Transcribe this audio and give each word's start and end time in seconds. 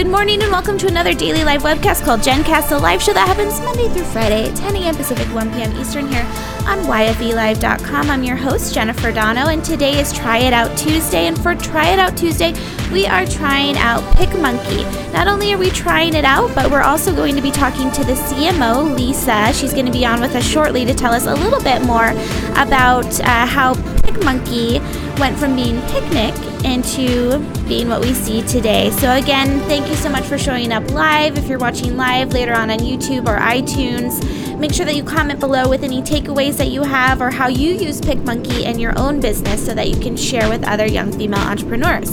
Good 0.00 0.08
morning 0.08 0.42
and 0.42 0.50
welcome 0.50 0.78
to 0.78 0.86
another 0.86 1.12
daily 1.12 1.44
live 1.44 1.60
webcast 1.60 2.06
called 2.06 2.20
GenCast, 2.20 2.74
a 2.74 2.78
live 2.78 3.02
show 3.02 3.12
that 3.12 3.28
happens 3.28 3.60
Monday 3.60 3.86
through 3.90 4.04
Friday 4.04 4.48
at 4.48 4.56
10 4.56 4.76
a.m. 4.76 4.96
Pacific, 4.96 5.26
1 5.34 5.52
p.m. 5.52 5.76
Eastern 5.78 6.08
here 6.08 6.24
on 6.64 6.78
YFELive.com. 6.84 8.08
I'm 8.08 8.24
your 8.24 8.36
host, 8.36 8.72
Jennifer 8.72 9.12
Dono, 9.12 9.48
and 9.48 9.62
today 9.62 10.00
is 10.00 10.10
Try 10.10 10.38
It 10.38 10.54
Out 10.54 10.74
Tuesday. 10.78 11.26
And 11.26 11.38
for 11.38 11.54
Try 11.54 11.88
It 11.88 11.98
Out 11.98 12.16
Tuesday, 12.16 12.54
we 12.90 13.06
are 13.06 13.26
trying 13.26 13.76
out 13.76 14.00
PicMonkey. 14.16 15.12
Not 15.12 15.28
only 15.28 15.52
are 15.52 15.58
we 15.58 15.68
trying 15.68 16.14
it 16.14 16.24
out, 16.24 16.54
but 16.54 16.70
we're 16.70 16.80
also 16.80 17.14
going 17.14 17.36
to 17.36 17.42
be 17.42 17.50
talking 17.50 17.90
to 17.90 18.02
the 18.02 18.14
CMO, 18.14 18.96
Lisa. 18.96 19.52
She's 19.52 19.74
going 19.74 19.84
to 19.84 19.92
be 19.92 20.06
on 20.06 20.18
with 20.18 20.34
us 20.34 20.48
shortly 20.48 20.86
to 20.86 20.94
tell 20.94 21.12
us 21.12 21.26
a 21.26 21.34
little 21.34 21.62
bit 21.62 21.82
more 21.82 22.12
about 22.56 23.20
uh, 23.20 23.44
how 23.44 23.74
PicMonkey 23.74 24.80
went 25.18 25.38
from 25.38 25.54
being 25.56 25.78
Picnic 25.88 26.49
into 26.64 27.38
being 27.68 27.88
what 27.88 28.00
we 28.00 28.14
see 28.14 28.42
today. 28.42 28.90
So, 28.90 29.12
again, 29.12 29.60
thank 29.68 29.88
you 29.88 29.94
so 29.94 30.08
much 30.08 30.24
for 30.24 30.38
showing 30.38 30.72
up 30.72 30.88
live. 30.90 31.38
If 31.38 31.48
you're 31.48 31.58
watching 31.58 31.96
live 31.96 32.32
later 32.32 32.54
on 32.54 32.70
on 32.70 32.78
YouTube 32.78 33.26
or 33.26 33.38
iTunes, 33.38 34.58
make 34.58 34.72
sure 34.72 34.84
that 34.86 34.96
you 34.96 35.04
comment 35.04 35.40
below 35.40 35.68
with 35.68 35.82
any 35.82 36.02
takeaways 36.02 36.56
that 36.56 36.68
you 36.68 36.82
have 36.82 37.20
or 37.20 37.30
how 37.30 37.48
you 37.48 37.72
use 37.72 38.00
PicMonkey 38.00 38.64
in 38.64 38.78
your 38.78 38.98
own 38.98 39.20
business 39.20 39.64
so 39.64 39.74
that 39.74 39.88
you 39.88 39.96
can 40.00 40.16
share 40.16 40.48
with 40.48 40.66
other 40.66 40.86
young 40.86 41.12
female 41.12 41.40
entrepreneurs. 41.40 42.10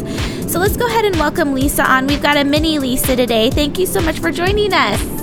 So, 0.52 0.59
let's 0.59 0.77
go 0.77 0.88
ahead 0.88 1.05
and 1.05 1.16
welcome 1.16 1.53
Lisa 1.53 1.84
on. 1.84 2.08
We've 2.08 2.22
got 2.22 2.38
a 2.38 2.44
mini 2.44 2.80
Lisa 2.80 3.16
today. 3.16 3.50
Thank 3.50 3.80
you 3.80 3.86
so 3.86 4.02
much 4.02 4.20
for 4.20 4.31
joining 4.31 4.73
us. 4.73 5.16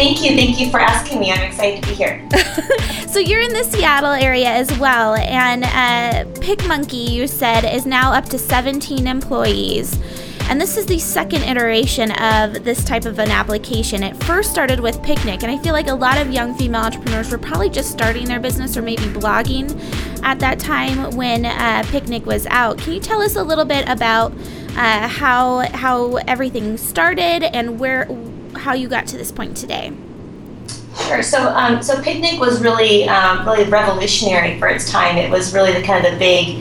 Thank 0.00 0.22
you. 0.22 0.30
Thank 0.30 0.58
you 0.58 0.70
for 0.70 0.80
asking 0.80 1.20
me. 1.20 1.30
I'm 1.30 1.42
excited 1.42 1.82
to 1.82 1.90
be 1.90 1.94
here. 1.94 2.26
so 3.06 3.18
you're 3.18 3.42
in 3.42 3.52
the 3.52 3.64
Seattle 3.64 4.12
area 4.12 4.48
as 4.48 4.78
well, 4.78 5.14
and 5.16 5.62
uh, 5.62 6.24
PicMonkey, 6.40 7.10
you 7.10 7.26
said, 7.26 7.66
is 7.66 7.84
now 7.84 8.10
up 8.10 8.24
to 8.30 8.38
17 8.38 9.06
employees. 9.06 10.00
And 10.48 10.58
this 10.58 10.78
is 10.78 10.86
the 10.86 10.98
second 10.98 11.42
iteration 11.42 12.12
of 12.12 12.64
this 12.64 12.82
type 12.82 13.04
of 13.04 13.18
an 13.18 13.30
application. 13.30 14.02
It 14.02 14.16
first 14.24 14.50
started 14.50 14.80
with 14.80 15.02
Picnic, 15.02 15.42
and 15.42 15.52
I 15.52 15.58
feel 15.58 15.74
like 15.74 15.88
a 15.88 15.94
lot 15.94 16.16
of 16.16 16.32
young 16.32 16.54
female 16.54 16.80
entrepreneurs 16.80 17.30
were 17.30 17.36
probably 17.36 17.68
just 17.68 17.90
starting 17.90 18.24
their 18.24 18.40
business 18.40 18.78
or 18.78 18.82
maybe 18.82 19.02
blogging 19.02 19.70
at 20.22 20.38
that 20.38 20.58
time 20.58 21.14
when 21.14 21.44
uh, 21.44 21.84
Picnic 21.88 22.24
was 22.24 22.46
out. 22.46 22.78
Can 22.78 22.94
you 22.94 23.00
tell 23.00 23.20
us 23.20 23.36
a 23.36 23.42
little 23.42 23.66
bit 23.66 23.86
about 23.86 24.32
uh, 24.76 25.08
how 25.08 25.58
how 25.74 26.16
everything 26.26 26.78
started 26.78 27.42
and 27.54 27.78
where 27.78 28.06
how 28.60 28.74
you 28.74 28.88
got 28.88 29.06
to 29.08 29.16
this 29.16 29.32
point 29.32 29.56
today. 29.56 29.92
Sure. 31.06 31.22
So, 31.22 31.48
um, 31.48 31.82
so 31.82 32.00
Picnic 32.02 32.38
was 32.38 32.60
really, 32.60 33.08
um, 33.08 33.46
really 33.46 33.64
revolutionary 33.64 34.58
for 34.58 34.68
its 34.68 34.90
time. 34.90 35.16
It 35.16 35.30
was 35.30 35.54
really 35.54 35.72
the 35.72 35.82
kind 35.82 36.04
of 36.04 36.12
the 36.12 36.18
big, 36.18 36.56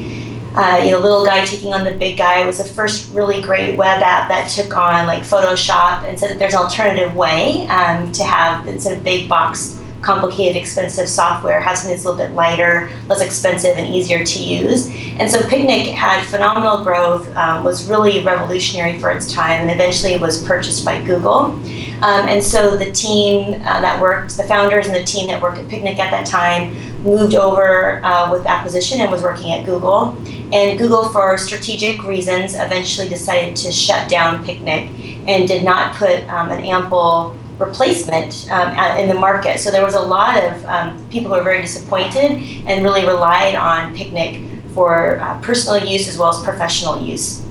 uh, 0.56 0.82
you 0.84 0.92
know, 0.92 1.00
little 1.00 1.26
guy 1.26 1.46
taking 1.46 1.74
on 1.74 1.84
the 1.84 1.92
big 1.92 2.18
guy. 2.18 2.42
It 2.42 2.46
was 2.46 2.58
the 2.58 2.64
first 2.64 3.14
really 3.14 3.42
great 3.42 3.78
web 3.78 4.02
app 4.02 4.30
that 4.30 4.50
took 4.50 4.76
on 4.76 5.08
like 5.08 5.24
Photoshop 5.24 6.04
and 6.04 6.20
said 6.20 6.32
that 6.32 6.40
there's 6.40 6.54
an 6.54 6.60
alternative 6.60 7.16
way 7.16 7.68
um, 7.68 8.12
to 8.14 8.24
have 8.24 8.68
instead 8.68 8.98
of 8.98 9.04
big 9.04 9.28
box 9.28 9.79
complicated, 10.02 10.56
expensive 10.56 11.08
software, 11.08 11.60
has 11.60 11.80
something 11.80 11.96
that's 11.96 12.06
a 12.06 12.12
little 12.12 12.26
bit 12.26 12.34
lighter, 12.36 12.90
less 13.08 13.22
expensive, 13.22 13.78
and 13.78 13.94
easier 13.94 14.24
to 14.24 14.40
use. 14.44 14.90
And 15.20 15.30
so 15.30 15.42
Picnic 15.48 15.88
had 15.88 16.26
phenomenal 16.26 16.84
growth, 16.84 17.34
um, 17.36 17.64
was 17.64 17.90
really 17.90 18.24
revolutionary 18.24 19.00
for 19.00 19.12
its 19.12 19.32
time, 19.32 19.62
and 19.62 19.72
eventually 19.72 20.18
was 20.18 20.44
purchased 20.44 20.86
by 20.86 21.02
Google. 21.04 21.60
Um, 22.02 22.30
and 22.30 22.42
so 22.42 22.78
the 22.78 22.92
team 22.92 23.56
uh, 23.56 23.82
that 23.82 24.02
worked, 24.02 24.38
the 24.38 24.44
founders 24.44 24.88
and 24.88 24.96
the 24.96 25.04
team 25.04 25.28
that 25.28 25.42
worked 25.42 25.58
at 25.58 25.68
Picnic 25.68 26.00
at 26.00 26.12
that 26.12 26.26
time, 26.26 26.74
moved 27.04 27.36
over 27.36 28.04
uh, 28.04 28.32
with 28.32 28.46
acquisition 28.46 29.02
and 29.02 29.12
was 29.12 29.22
working 29.22 29.52
at 29.52 29.66
Google. 29.66 30.18
And 30.54 30.80
Google, 30.80 31.10
for 31.10 31.38
strategic 31.38 32.04
reasons, 32.04 32.56
eventually 32.56 33.10
decided 33.10 33.56
to 33.58 33.72
shut 33.72 34.10
down 34.10 34.44
Picnic 34.46 34.90
and 35.28 35.48
did 35.48 35.64
not 35.64 35.96
put 35.96 36.28
um, 36.30 36.50
an 36.52 36.64
ample 36.64 37.36
replacement 37.60 38.50
um, 38.52 38.98
in 38.98 39.08
the 39.08 39.14
market. 39.14 39.60
So 39.60 39.70
there 39.70 39.84
was 39.84 39.96
a 39.96 40.02
lot 40.02 40.42
of 40.44 40.66
um, 40.66 41.10
people 41.10 41.30
who 41.30 41.38
were 41.38 41.44
very 41.44 41.62
disappointed 41.62 42.32
and 42.66 42.84
really 42.84 43.06
relied 43.06 43.56
on 43.56 43.96
Picnic 43.96 44.42
for 44.74 45.20
uh, 45.20 45.40
personal 45.42 45.84
use 45.86 46.08
as 46.08 46.18
well 46.18 46.30
as 46.30 46.42
professional 46.44 47.02
use. 47.02 47.46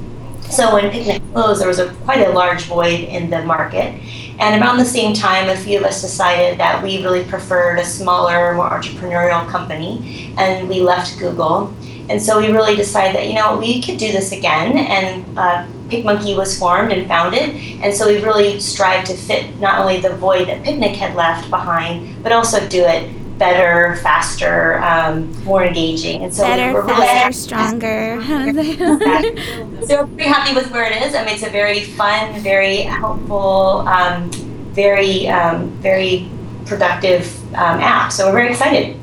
So 0.51 0.73
when 0.73 0.91
Picnic 0.91 1.23
closed, 1.33 1.61
there 1.61 1.69
was 1.69 1.79
a, 1.79 1.93
quite 2.05 2.27
a 2.27 2.31
large 2.31 2.63
void 2.65 3.01
in 3.01 3.29
the 3.29 3.45
market. 3.45 4.01
And 4.41 4.63
around 4.63 4.79
the 4.79 4.85
same 4.85 5.15
time, 5.15 5.51
a 5.51 5.57
few 5.57 5.79
of 5.79 5.85
us 5.85 6.01
decided 6.01 6.59
that 6.59 6.83
we 6.83 7.03
really 7.03 7.25
preferred 7.25 7.79
a 7.79 7.85
smaller, 7.85 8.55
more 8.55 8.71
entrepreneurial 8.71 9.47
company, 9.49 10.33
and 10.39 10.69
we 10.69 10.81
left 10.81 11.19
Google. 11.19 11.75
And 12.09 12.21
so 12.21 12.39
we 12.41 12.51
really 12.51 12.75
decided 12.75 13.17
that, 13.17 13.27
you 13.29 13.35
know, 13.35 13.59
we 13.59 13.83
could 13.83 13.99
do 13.99 14.11
this 14.13 14.33
again. 14.33 14.79
And 14.79 15.39
uh, 15.39 15.67
PicMonkey 15.89 16.37
was 16.37 16.59
formed 16.59 16.93
and 16.93 17.07
founded. 17.07 17.51
And 17.83 17.95
so 17.95 18.07
we 18.07 18.23
really 18.23 18.61
strive 18.61 19.05
to 19.07 19.15
fit 19.15 19.59
not 19.59 19.81
only 19.81 20.01
the 20.01 20.15
void 20.17 20.49
that 20.49 20.63
Picnic 20.63 20.97
had 20.97 21.15
left 21.15 21.51
behind, 21.51 22.23
but 22.23 22.33
also 22.33 22.67
do 22.69 22.85
it 22.85 23.11
better, 23.39 23.97
faster, 24.03 24.79
um, 24.83 25.33
more 25.45 25.65
engaging. 25.65 26.25
And 26.25 26.35
so 26.35 26.43
better, 26.43 26.75
we're 26.75 26.87
really 26.87 27.07
faster, 27.07 27.41
stronger. 27.41 28.21
so 29.87 30.05
we're 30.05 30.07
pretty 30.07 30.25
happy 30.25 30.55
with 30.55 30.71
where 30.73 30.91
it 30.91 31.03
is. 31.03 31.15
I 31.15 31.25
mean, 31.25 31.35
it's 31.35 31.47
a 31.47 31.51
very 31.51 31.85
fun, 31.85 32.41
very 32.41 32.79
helpful, 32.79 33.87
um, 33.87 34.31
very, 34.73 35.29
um, 35.29 35.71
very 35.81 36.29
productive 36.67 37.33
um, 37.55 37.81
app. 37.81 38.13
So 38.13 38.27
we're 38.27 38.33
very 38.33 38.51
excited. 38.51 39.01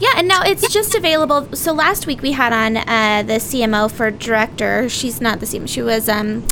Yeah, 0.00 0.12
and 0.16 0.28
now 0.28 0.42
it's 0.44 0.72
just 0.72 0.94
available. 0.94 1.54
So 1.56 1.72
last 1.72 2.06
week 2.06 2.22
we 2.22 2.32
had 2.32 2.52
on 2.52 2.76
uh, 2.76 3.24
the 3.26 3.34
CMO 3.34 3.90
for 3.90 4.10
director. 4.10 4.88
She's 4.88 5.20
not 5.20 5.40
the 5.40 5.46
CMO. 5.46 5.68
She 5.68 5.82
was 5.82 6.08
um, 6.08 6.46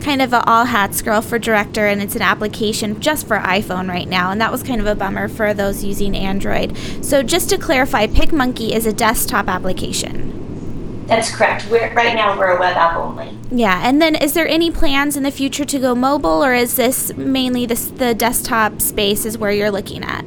kind 0.00 0.20
of 0.20 0.32
an 0.32 0.42
all 0.46 0.64
hats 0.64 1.00
girl 1.00 1.20
for 1.20 1.38
director, 1.38 1.86
and 1.86 2.02
it's 2.02 2.16
an 2.16 2.22
application 2.22 3.00
just 3.00 3.28
for 3.28 3.38
iPhone 3.38 3.88
right 3.88 4.08
now. 4.08 4.32
And 4.32 4.40
that 4.40 4.50
was 4.50 4.64
kind 4.64 4.80
of 4.80 4.86
a 4.86 4.96
bummer 4.96 5.28
for 5.28 5.54
those 5.54 5.84
using 5.84 6.16
Android. 6.16 6.76
So 7.04 7.22
just 7.22 7.48
to 7.50 7.58
clarify, 7.58 8.08
PicMonkey 8.08 8.70
is 8.70 8.84
a 8.84 8.92
desktop 8.92 9.46
application. 9.46 11.06
That's 11.06 11.34
correct. 11.34 11.68
We're, 11.70 11.94
right 11.94 12.14
now 12.14 12.36
we're 12.36 12.56
a 12.56 12.60
web 12.60 12.76
app 12.76 12.96
only. 12.96 13.36
Yeah, 13.50 13.80
and 13.82 14.02
then 14.02 14.14
is 14.14 14.34
there 14.34 14.46
any 14.46 14.70
plans 14.70 15.16
in 15.16 15.22
the 15.22 15.30
future 15.30 15.64
to 15.64 15.78
go 15.78 15.94
mobile, 15.94 16.44
or 16.44 16.52
is 16.52 16.76
this 16.76 17.16
mainly 17.16 17.64
this, 17.64 17.86
the 17.88 18.12
desktop 18.12 18.80
space 18.80 19.24
is 19.24 19.38
where 19.38 19.52
you're 19.52 19.70
looking 19.70 20.02
at? 20.02 20.24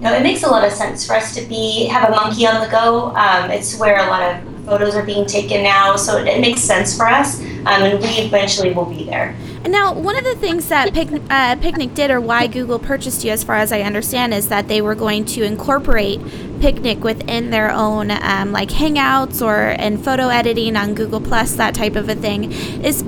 No, 0.00 0.14
it 0.14 0.22
makes 0.22 0.42
a 0.42 0.48
lot 0.48 0.64
of 0.64 0.72
sense 0.72 1.06
for 1.06 1.14
us 1.14 1.34
to 1.34 1.42
be 1.42 1.84
have 1.86 2.08
a 2.08 2.12
monkey 2.12 2.46
on 2.46 2.62
the 2.62 2.68
go. 2.68 3.14
Um, 3.14 3.50
it's 3.50 3.78
where 3.78 3.98
a 3.98 4.06
lot 4.06 4.22
of 4.22 4.64
photos 4.64 4.94
are 4.94 5.04
being 5.04 5.26
taken 5.26 5.62
now, 5.62 5.96
so 5.96 6.16
it, 6.16 6.26
it 6.26 6.40
makes 6.40 6.62
sense 6.62 6.96
for 6.96 7.06
us, 7.06 7.40
um, 7.40 7.82
and 7.82 8.00
we 8.00 8.08
eventually 8.08 8.72
will 8.72 8.86
be 8.86 9.04
there. 9.04 9.36
And 9.62 9.72
now, 9.72 9.92
one 9.92 10.16
of 10.16 10.24
the 10.24 10.36
things 10.36 10.68
that 10.68 10.94
Pic- 10.94 11.22
uh, 11.28 11.56
Picnic 11.56 11.92
did, 11.92 12.10
or 12.10 12.18
why 12.18 12.46
Google 12.46 12.78
purchased 12.78 13.24
you, 13.24 13.30
as 13.30 13.44
far 13.44 13.56
as 13.56 13.72
I 13.72 13.82
understand, 13.82 14.32
is 14.32 14.48
that 14.48 14.68
they 14.68 14.80
were 14.80 14.94
going 14.94 15.26
to 15.26 15.42
incorporate 15.42 16.18
Picnic 16.60 17.04
within 17.04 17.50
their 17.50 17.70
own, 17.70 18.10
um, 18.10 18.52
like 18.52 18.70
Hangouts 18.70 19.44
or 19.44 19.74
and 19.78 20.02
photo 20.02 20.28
editing 20.28 20.76
on 20.76 20.94
Google 20.94 21.20
Plus, 21.20 21.56
that 21.56 21.74
type 21.74 21.94
of 21.94 22.08
a 22.08 22.14
thing. 22.14 22.52
Is 22.82 23.02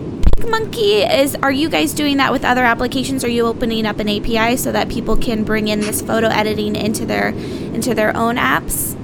Monkey 0.48 1.02
is 1.02 1.36
are 1.36 1.52
you 1.52 1.68
guys 1.68 1.92
doing 1.92 2.16
that 2.16 2.32
with 2.32 2.44
other 2.44 2.64
applications? 2.64 3.24
Are 3.24 3.28
you 3.28 3.46
opening 3.46 3.86
up 3.86 3.98
an 3.98 4.08
API 4.08 4.56
so 4.56 4.72
that 4.72 4.88
people 4.88 5.16
can 5.16 5.44
bring 5.44 5.68
in 5.68 5.80
this 5.80 6.02
photo 6.02 6.28
editing 6.28 6.76
into 6.76 7.06
their 7.06 7.28
into 7.28 7.94
their 7.94 8.16
own 8.16 8.36
apps? 8.36 8.98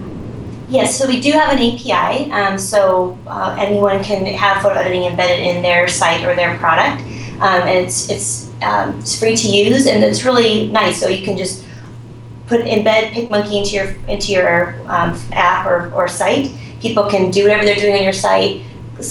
Yes, 0.69 0.99
so 0.99 1.09
we 1.09 1.21
do 1.21 1.33
have 1.33 1.53
an 1.53 1.59
API, 1.59 2.31
um, 2.31 2.59
so 2.59 3.19
uh, 3.27 3.57
anyone 3.59 4.05
can 4.05 4.27
have 4.27 4.63
photo 4.63 4.79
editing 4.79 5.05
embedded 5.05 5.41
in 5.41 5.63
their 5.63 5.89
site 5.89 6.25
or 6.25 6.35
their 6.35 6.59
product, 6.59 7.01
um, 7.41 7.63
and 7.63 7.87
it's 7.87 8.11
it's 8.11 8.51
um, 8.63 8.99
it's 8.99 9.19
free 9.19 9.37
to 9.37 9.49
use 9.49 9.87
and 9.87 10.05
it's 10.05 10.25
really 10.25 10.69
nice. 10.69 11.01
So 11.01 11.09
you 11.09 11.25
can 11.25 11.39
just 11.39 11.65
put 12.47 12.61
embed 12.63 13.13
PicMonkey 13.13 13.63
into 13.63 13.77
your 13.77 13.95
into 14.09 14.33
your 14.33 14.75
um, 14.91 15.19
app 15.33 15.67
or, 15.67 15.93
or 15.93 16.09
site. 16.09 16.53
People 16.81 17.09
can 17.09 17.31
do 17.31 17.43
whatever 17.45 17.65
they're 17.65 17.75
doing 17.77 17.95
on 17.95 18.03
your 18.03 18.13
site 18.13 18.63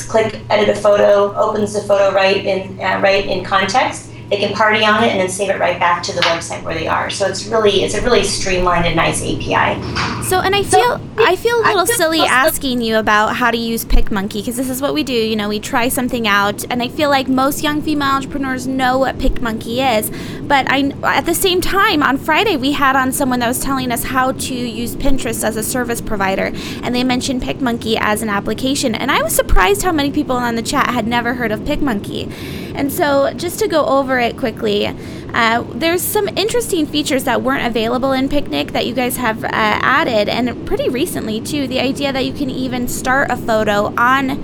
click 0.07 0.41
edit 0.49 0.69
a 0.69 0.79
photo, 0.79 1.33
opens 1.35 1.73
the 1.73 1.81
photo 1.81 2.13
right 2.13 2.45
in 2.45 2.79
uh, 2.79 2.99
right 3.01 3.25
in 3.25 3.43
context. 3.43 4.11
They 4.29 4.37
can 4.37 4.53
party 4.53 4.83
on 4.83 5.03
it 5.03 5.11
and 5.11 5.19
then 5.19 5.29
save 5.29 5.49
it 5.49 5.59
right 5.59 5.79
back 5.79 6.03
to 6.03 6.13
the 6.13 6.21
website 6.21 6.63
where 6.63 6.73
they 6.73 6.87
are. 6.87 7.09
So 7.09 7.27
it's 7.27 7.45
really 7.45 7.83
it's 7.83 7.95
a 7.95 8.01
really 8.01 8.23
streamlined 8.23 8.85
and 8.85 8.95
nice 8.95 9.21
API. 9.21 9.81
So 10.23 10.41
and 10.41 10.53
I 10.53 10.63
feel 10.63 10.99
I 11.17 11.35
feel 11.35 11.57
a 11.59 11.67
little 11.67 11.87
silly 11.87 12.19
asking 12.21 12.81
you 12.81 12.97
about 12.97 13.37
how 13.37 13.51
to 13.51 13.57
use 13.57 13.85
PicMonkey 13.85 14.33
because 14.33 14.57
this 14.57 14.69
is 14.69 14.81
what 14.81 14.93
we 14.93 15.03
do. 15.03 15.13
You 15.13 15.35
know, 15.35 15.47
we 15.47 15.59
try 15.59 15.87
something 15.87 16.27
out, 16.27 16.65
and 16.69 16.83
I 16.83 16.89
feel 16.89 17.09
like 17.09 17.29
most 17.29 17.63
young 17.63 17.81
female 17.81 18.09
entrepreneurs 18.09 18.67
know 18.67 18.97
what 18.97 19.17
PicMonkey 19.17 19.97
is. 19.97 20.11
But 20.41 20.69
I 20.69 20.93
at 21.03 21.25
the 21.25 21.35
same 21.35 21.61
time 21.61 22.03
on 22.03 22.17
Friday 22.17 22.57
we 22.57 22.73
had 22.73 22.95
on 22.95 23.13
someone 23.13 23.39
that 23.39 23.47
was 23.47 23.59
telling 23.59 23.91
us 23.91 24.03
how 24.03 24.33
to 24.33 24.53
use 24.53 24.95
Pinterest 24.95 25.43
as 25.43 25.55
a 25.55 25.63
service 25.63 26.01
provider, 26.01 26.51
and 26.83 26.93
they 26.93 27.03
mentioned 27.03 27.41
PicMonkey 27.41 27.97
as 27.99 28.21
an 28.21 28.29
application, 28.29 28.93
and 28.93 29.09
I 29.09 29.21
was 29.21 29.33
surprised 29.33 29.83
how 29.83 29.93
many 29.93 30.11
people 30.11 30.35
on 30.35 30.55
the 30.55 30.61
chat 30.61 30.89
had 30.89 31.07
never 31.07 31.33
heard 31.35 31.51
of 31.53 31.61
PicMonkey. 31.61 32.66
And 32.77 32.93
so, 32.93 33.33
just 33.33 33.57
to 33.59 33.67
go 33.67 33.85
over 33.87 34.19
it 34.19 34.37
quickly, 34.37 34.85
uh, 35.33 35.63
there's 35.73 36.03
some 36.03 36.27
interesting 36.29 36.85
features 36.85 37.23
that 37.23 37.41
weren't 37.41 37.65
available 37.65 38.11
in 38.11 38.29
Picnic 38.29 38.71
that 38.73 38.85
you 38.85 38.93
guys 38.93 39.17
have 39.17 39.43
uh, 39.43 39.49
added, 39.51 40.29
and 40.29 40.65
pretty 40.67 40.87
recently 40.87 41.41
too. 41.41 41.67
The 41.67 41.79
idea 41.79 42.13
that 42.13 42.23
you 42.23 42.33
can 42.33 42.51
even 42.51 42.87
start 42.87 43.31
a 43.31 43.35
photo 43.35 43.87
on 43.97 44.37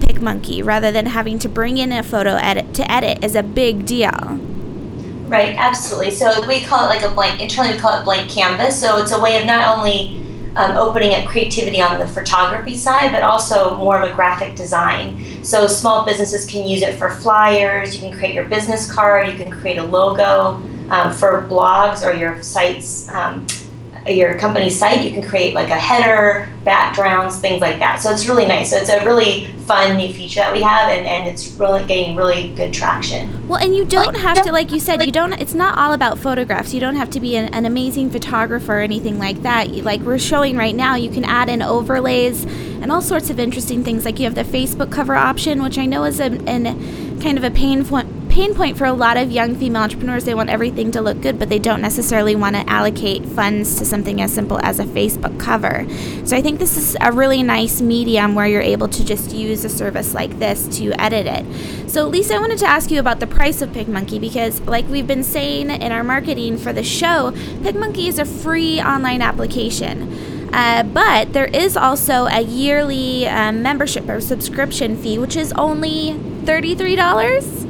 PicMonkey 0.00 0.64
rather 0.64 0.92
than 0.92 1.06
having 1.06 1.40
to 1.40 1.48
bring 1.48 1.76
in 1.78 1.90
a 1.90 2.04
photo 2.04 2.36
edit 2.36 2.72
to 2.74 2.90
edit 2.90 3.24
is 3.24 3.34
a 3.34 3.42
big 3.42 3.84
deal. 3.84 4.38
Right, 5.26 5.56
absolutely. 5.56 6.12
So 6.12 6.46
we 6.46 6.62
call 6.62 6.84
it 6.84 6.88
like 6.88 7.02
a 7.02 7.10
blank, 7.10 7.40
internally 7.40 7.74
we 7.74 7.80
call 7.80 8.00
it 8.00 8.04
blank 8.04 8.30
canvas. 8.30 8.80
So 8.80 8.98
it's 8.98 9.10
a 9.10 9.20
way 9.20 9.40
of 9.40 9.44
not 9.44 9.76
only 9.76 10.22
um, 10.56 10.76
opening 10.76 11.14
up 11.14 11.26
creativity 11.26 11.80
on 11.80 11.98
the 11.98 12.06
photography 12.08 12.76
side, 12.76 13.12
but 13.12 13.22
also 13.22 13.76
more 13.76 14.00
of 14.00 14.10
a 14.10 14.14
graphic 14.14 14.56
design. 14.56 15.44
So 15.44 15.66
small 15.66 16.04
businesses 16.04 16.46
can 16.46 16.66
use 16.66 16.82
it 16.82 16.96
for 16.96 17.10
flyers, 17.10 17.94
you 17.94 18.00
can 18.00 18.16
create 18.16 18.34
your 18.34 18.44
business 18.44 18.90
card, 18.90 19.28
you 19.28 19.34
can 19.34 19.50
create 19.50 19.78
a 19.78 19.84
logo 19.84 20.60
um, 20.90 21.12
for 21.12 21.46
blogs 21.48 22.04
or 22.04 22.14
your 22.14 22.42
sites. 22.42 23.08
Um, 23.10 23.46
your 24.08 24.38
company 24.38 24.70
site, 24.70 25.04
you 25.04 25.10
can 25.10 25.22
create 25.22 25.54
like 25.54 25.68
a 25.68 25.76
header, 25.76 26.48
backgrounds, 26.64 27.38
things 27.38 27.60
like 27.60 27.78
that. 27.78 27.96
So 27.96 28.10
it's 28.10 28.28
really 28.28 28.46
nice. 28.46 28.70
So 28.70 28.76
it's 28.76 28.90
a 28.90 29.04
really 29.04 29.46
fun 29.66 29.96
new 29.96 30.12
feature 30.12 30.40
that 30.40 30.52
we 30.52 30.62
have, 30.62 30.90
and, 30.90 31.06
and 31.06 31.28
it's 31.28 31.52
really 31.52 31.84
gaining 31.84 32.16
really 32.16 32.54
good 32.54 32.72
traction. 32.72 33.48
Well, 33.48 33.58
and 33.58 33.74
you 33.74 33.84
don't 33.84 34.16
oh, 34.16 34.18
have 34.18 34.42
to, 34.44 34.52
like 34.52 34.72
you 34.72 34.80
said, 34.80 35.04
you 35.04 35.12
don't. 35.12 35.32
It's 35.34 35.54
not 35.54 35.78
all 35.78 35.92
about 35.92 36.18
photographs. 36.18 36.72
You 36.74 36.80
don't 36.80 36.96
have 36.96 37.10
to 37.10 37.20
be 37.20 37.36
an, 37.36 37.52
an 37.54 37.66
amazing 37.66 38.10
photographer 38.10 38.78
or 38.78 38.80
anything 38.80 39.18
like 39.18 39.42
that. 39.42 39.70
You, 39.70 39.82
like 39.82 40.00
we're 40.00 40.18
showing 40.18 40.56
right 40.56 40.74
now, 40.74 40.94
you 40.94 41.10
can 41.10 41.24
add 41.24 41.48
in 41.48 41.62
overlays 41.62 42.44
and 42.44 42.92
all 42.92 43.02
sorts 43.02 43.30
of 43.30 43.38
interesting 43.40 43.82
things. 43.82 44.04
Like 44.04 44.18
you 44.18 44.24
have 44.24 44.34
the 44.34 44.44
Facebook 44.44 44.92
cover 44.92 45.14
option, 45.14 45.62
which 45.62 45.78
I 45.78 45.86
know 45.86 46.04
is 46.04 46.20
a, 46.20 46.26
an 46.48 47.20
kind 47.20 47.38
of 47.38 47.44
a 47.44 47.50
pain 47.50 47.84
point 47.84 48.25
pain 48.36 48.54
point 48.54 48.76
for 48.76 48.84
a 48.84 48.92
lot 48.92 49.16
of 49.16 49.32
young 49.32 49.54
female 49.54 49.80
entrepreneurs. 49.80 50.24
They 50.24 50.34
want 50.34 50.50
everything 50.50 50.90
to 50.90 51.00
look 51.00 51.22
good, 51.22 51.38
but 51.38 51.48
they 51.48 51.58
don't 51.58 51.80
necessarily 51.80 52.36
want 52.36 52.54
to 52.54 52.68
allocate 52.68 53.24
funds 53.24 53.78
to 53.78 53.86
something 53.86 54.20
as 54.20 54.30
simple 54.30 54.60
as 54.62 54.78
a 54.78 54.84
Facebook 54.84 55.40
cover. 55.40 55.86
So 56.26 56.36
I 56.36 56.42
think 56.42 56.58
this 56.58 56.76
is 56.76 56.98
a 57.00 57.12
really 57.12 57.42
nice 57.42 57.80
medium 57.80 58.34
where 58.34 58.46
you're 58.46 58.60
able 58.60 58.88
to 58.88 59.02
just 59.06 59.32
use 59.32 59.64
a 59.64 59.70
service 59.70 60.12
like 60.12 60.38
this 60.38 60.68
to 60.76 60.92
edit 61.00 61.26
it. 61.26 61.90
So, 61.90 62.08
Lisa, 62.08 62.34
I 62.34 62.38
wanted 62.38 62.58
to 62.58 62.66
ask 62.66 62.90
you 62.90 63.00
about 63.00 63.20
the 63.20 63.26
price 63.26 63.62
of 63.62 63.70
PicMonkey 63.70 64.20
because, 64.20 64.60
like 64.60 64.86
we've 64.90 65.06
been 65.06 65.24
saying 65.24 65.70
in 65.70 65.90
our 65.90 66.04
marketing 66.04 66.58
for 66.58 66.74
the 66.74 66.84
show, 66.84 67.30
PicMonkey 67.62 68.06
is 68.06 68.18
a 68.18 68.26
free 68.26 68.82
online 68.82 69.22
application. 69.22 70.12
Uh, 70.52 70.82
but 70.82 71.32
there 71.32 71.46
is 71.46 71.74
also 71.74 72.26
a 72.26 72.42
yearly 72.42 73.26
um, 73.26 73.62
membership 73.62 74.06
or 74.10 74.20
subscription 74.20 74.94
fee, 74.94 75.18
which 75.18 75.36
is 75.36 75.54
only 75.54 76.12
$33. 76.44 77.65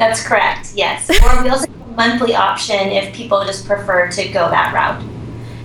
That's 0.00 0.26
correct. 0.26 0.72
Yes. 0.74 1.10
or 1.22 1.42
we 1.42 1.50
also 1.50 1.66
have 1.66 1.80
a 1.82 1.92
monthly 1.92 2.34
option 2.34 2.88
if 2.88 3.14
people 3.14 3.44
just 3.44 3.66
prefer 3.66 4.10
to 4.10 4.28
go 4.28 4.48
that 4.48 4.72
route, 4.72 5.02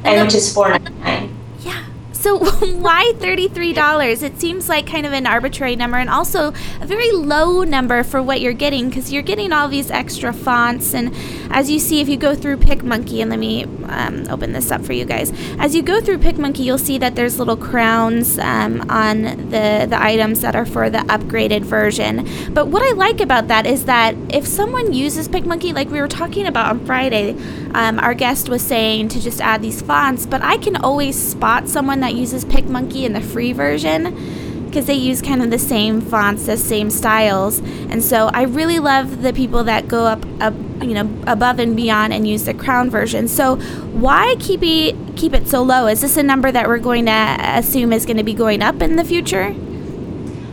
and, 0.03 0.07
and 0.07 0.25
which 0.25 0.35
is 0.35 0.53
four 0.53 0.69
ninety 0.69 0.93
nine. 0.95 1.37
Yeah. 1.61 1.85
So 2.11 2.39
why 2.79 3.13
$33? 3.17 4.23
It 4.23 4.39
seems 4.39 4.67
like 4.67 4.87
kind 4.87 5.05
of 5.05 5.13
an 5.13 5.25
arbitrary 5.25 5.75
number 5.75 5.97
and 5.97 6.09
also 6.09 6.49
a 6.81 6.85
very 6.85 7.11
low 7.11 7.63
number 7.63 8.03
for 8.03 8.21
what 8.21 8.41
you're 8.41 8.51
getting 8.51 8.89
because 8.89 9.13
you're 9.13 9.23
getting 9.23 9.53
all 9.53 9.69
these 9.69 9.89
extra 9.89 10.33
fonts. 10.33 10.93
And 10.93 11.15
as 11.49 11.69
you 11.69 11.79
see, 11.79 12.01
if 12.01 12.09
you 12.09 12.17
go 12.17 12.35
through 12.35 12.57
PicMonkey, 12.57 13.21
and 13.21 13.29
let 13.29 13.39
me 13.39 13.63
um, 13.87 14.25
open 14.29 14.53
this 14.53 14.71
up 14.71 14.83
for 14.83 14.93
you 14.93 15.05
guys. 15.05 15.31
As 15.59 15.75
you 15.75 15.81
go 15.81 16.01
through 16.01 16.19
PicMonkey, 16.19 16.59
you'll 16.59 16.77
see 16.77 16.97
that 16.97 17.15
there's 17.15 17.39
little 17.39 17.57
crowns 17.57 18.37
um, 18.39 18.89
on 18.89 19.23
the, 19.49 19.87
the 19.89 19.97
items 19.99 20.41
that 20.41 20.55
are 20.55 20.65
for 20.65 20.89
the 20.89 20.99
upgraded 20.99 21.61
version. 21.61 22.27
But 22.53 22.67
what 22.67 22.81
I 22.83 22.95
like 22.95 23.21
about 23.21 23.47
that 23.47 23.65
is 23.65 23.85
that 23.85 24.15
if 24.29 24.45
someone 24.45 24.93
uses 24.93 25.27
PicMonkey, 25.27 25.73
like 25.73 25.89
we 25.89 26.01
were 26.01 26.07
talking 26.07 26.47
about 26.47 26.69
on 26.69 26.85
Friday, 26.85 27.37
um, 27.73 27.99
our 27.99 28.13
guest 28.13 28.49
was 28.49 28.61
saying 28.61 29.09
to 29.09 29.21
just 29.21 29.41
add 29.41 29.61
these 29.61 29.81
fonts, 29.81 30.25
but 30.25 30.41
I 30.41 30.57
can 30.57 30.75
always 30.75 31.17
spot 31.17 31.67
someone 31.67 31.99
that 32.01 32.15
uses 32.15 32.45
PicMonkey 32.45 33.03
in 33.03 33.13
the 33.13 33.21
free 33.21 33.53
version 33.53 34.44
because 34.75 34.87
they 34.87 34.93
use 34.93 35.21
kind 35.21 35.41
of 35.41 35.49
the 35.51 35.57
same 35.57 36.01
fonts, 36.01 36.47
the 36.47 36.57
same 36.57 36.89
styles, 36.89 37.59
and 37.59 38.03
so 38.03 38.29
I 38.33 38.43
really 38.43 38.77
love 38.79 39.21
the 39.21 39.31
people 39.31 39.63
that 39.63 39.87
go 39.87 40.03
up, 40.03 40.25
up, 40.41 40.53
you 40.81 40.93
know, 40.93 41.09
above 41.27 41.59
and 41.59 41.77
beyond 41.77 42.11
and 42.11 42.27
use 42.27 42.43
the 42.43 42.53
crown 42.53 42.89
version. 42.89 43.29
So 43.29 43.55
why 43.55 44.35
keep 44.37 44.61
it 44.63 44.97
keep 45.15 45.33
it 45.33 45.47
so 45.47 45.63
low? 45.63 45.87
Is 45.87 46.01
this 46.01 46.17
a 46.17 46.23
number 46.23 46.51
that 46.51 46.67
we're 46.67 46.79
going 46.79 47.05
to 47.05 47.37
assume 47.39 47.93
is 47.93 48.05
going 48.05 48.17
to 48.17 48.23
be 48.23 48.33
going 48.33 48.61
up 48.61 48.81
in 48.81 48.97
the 48.97 49.05
future? 49.05 49.55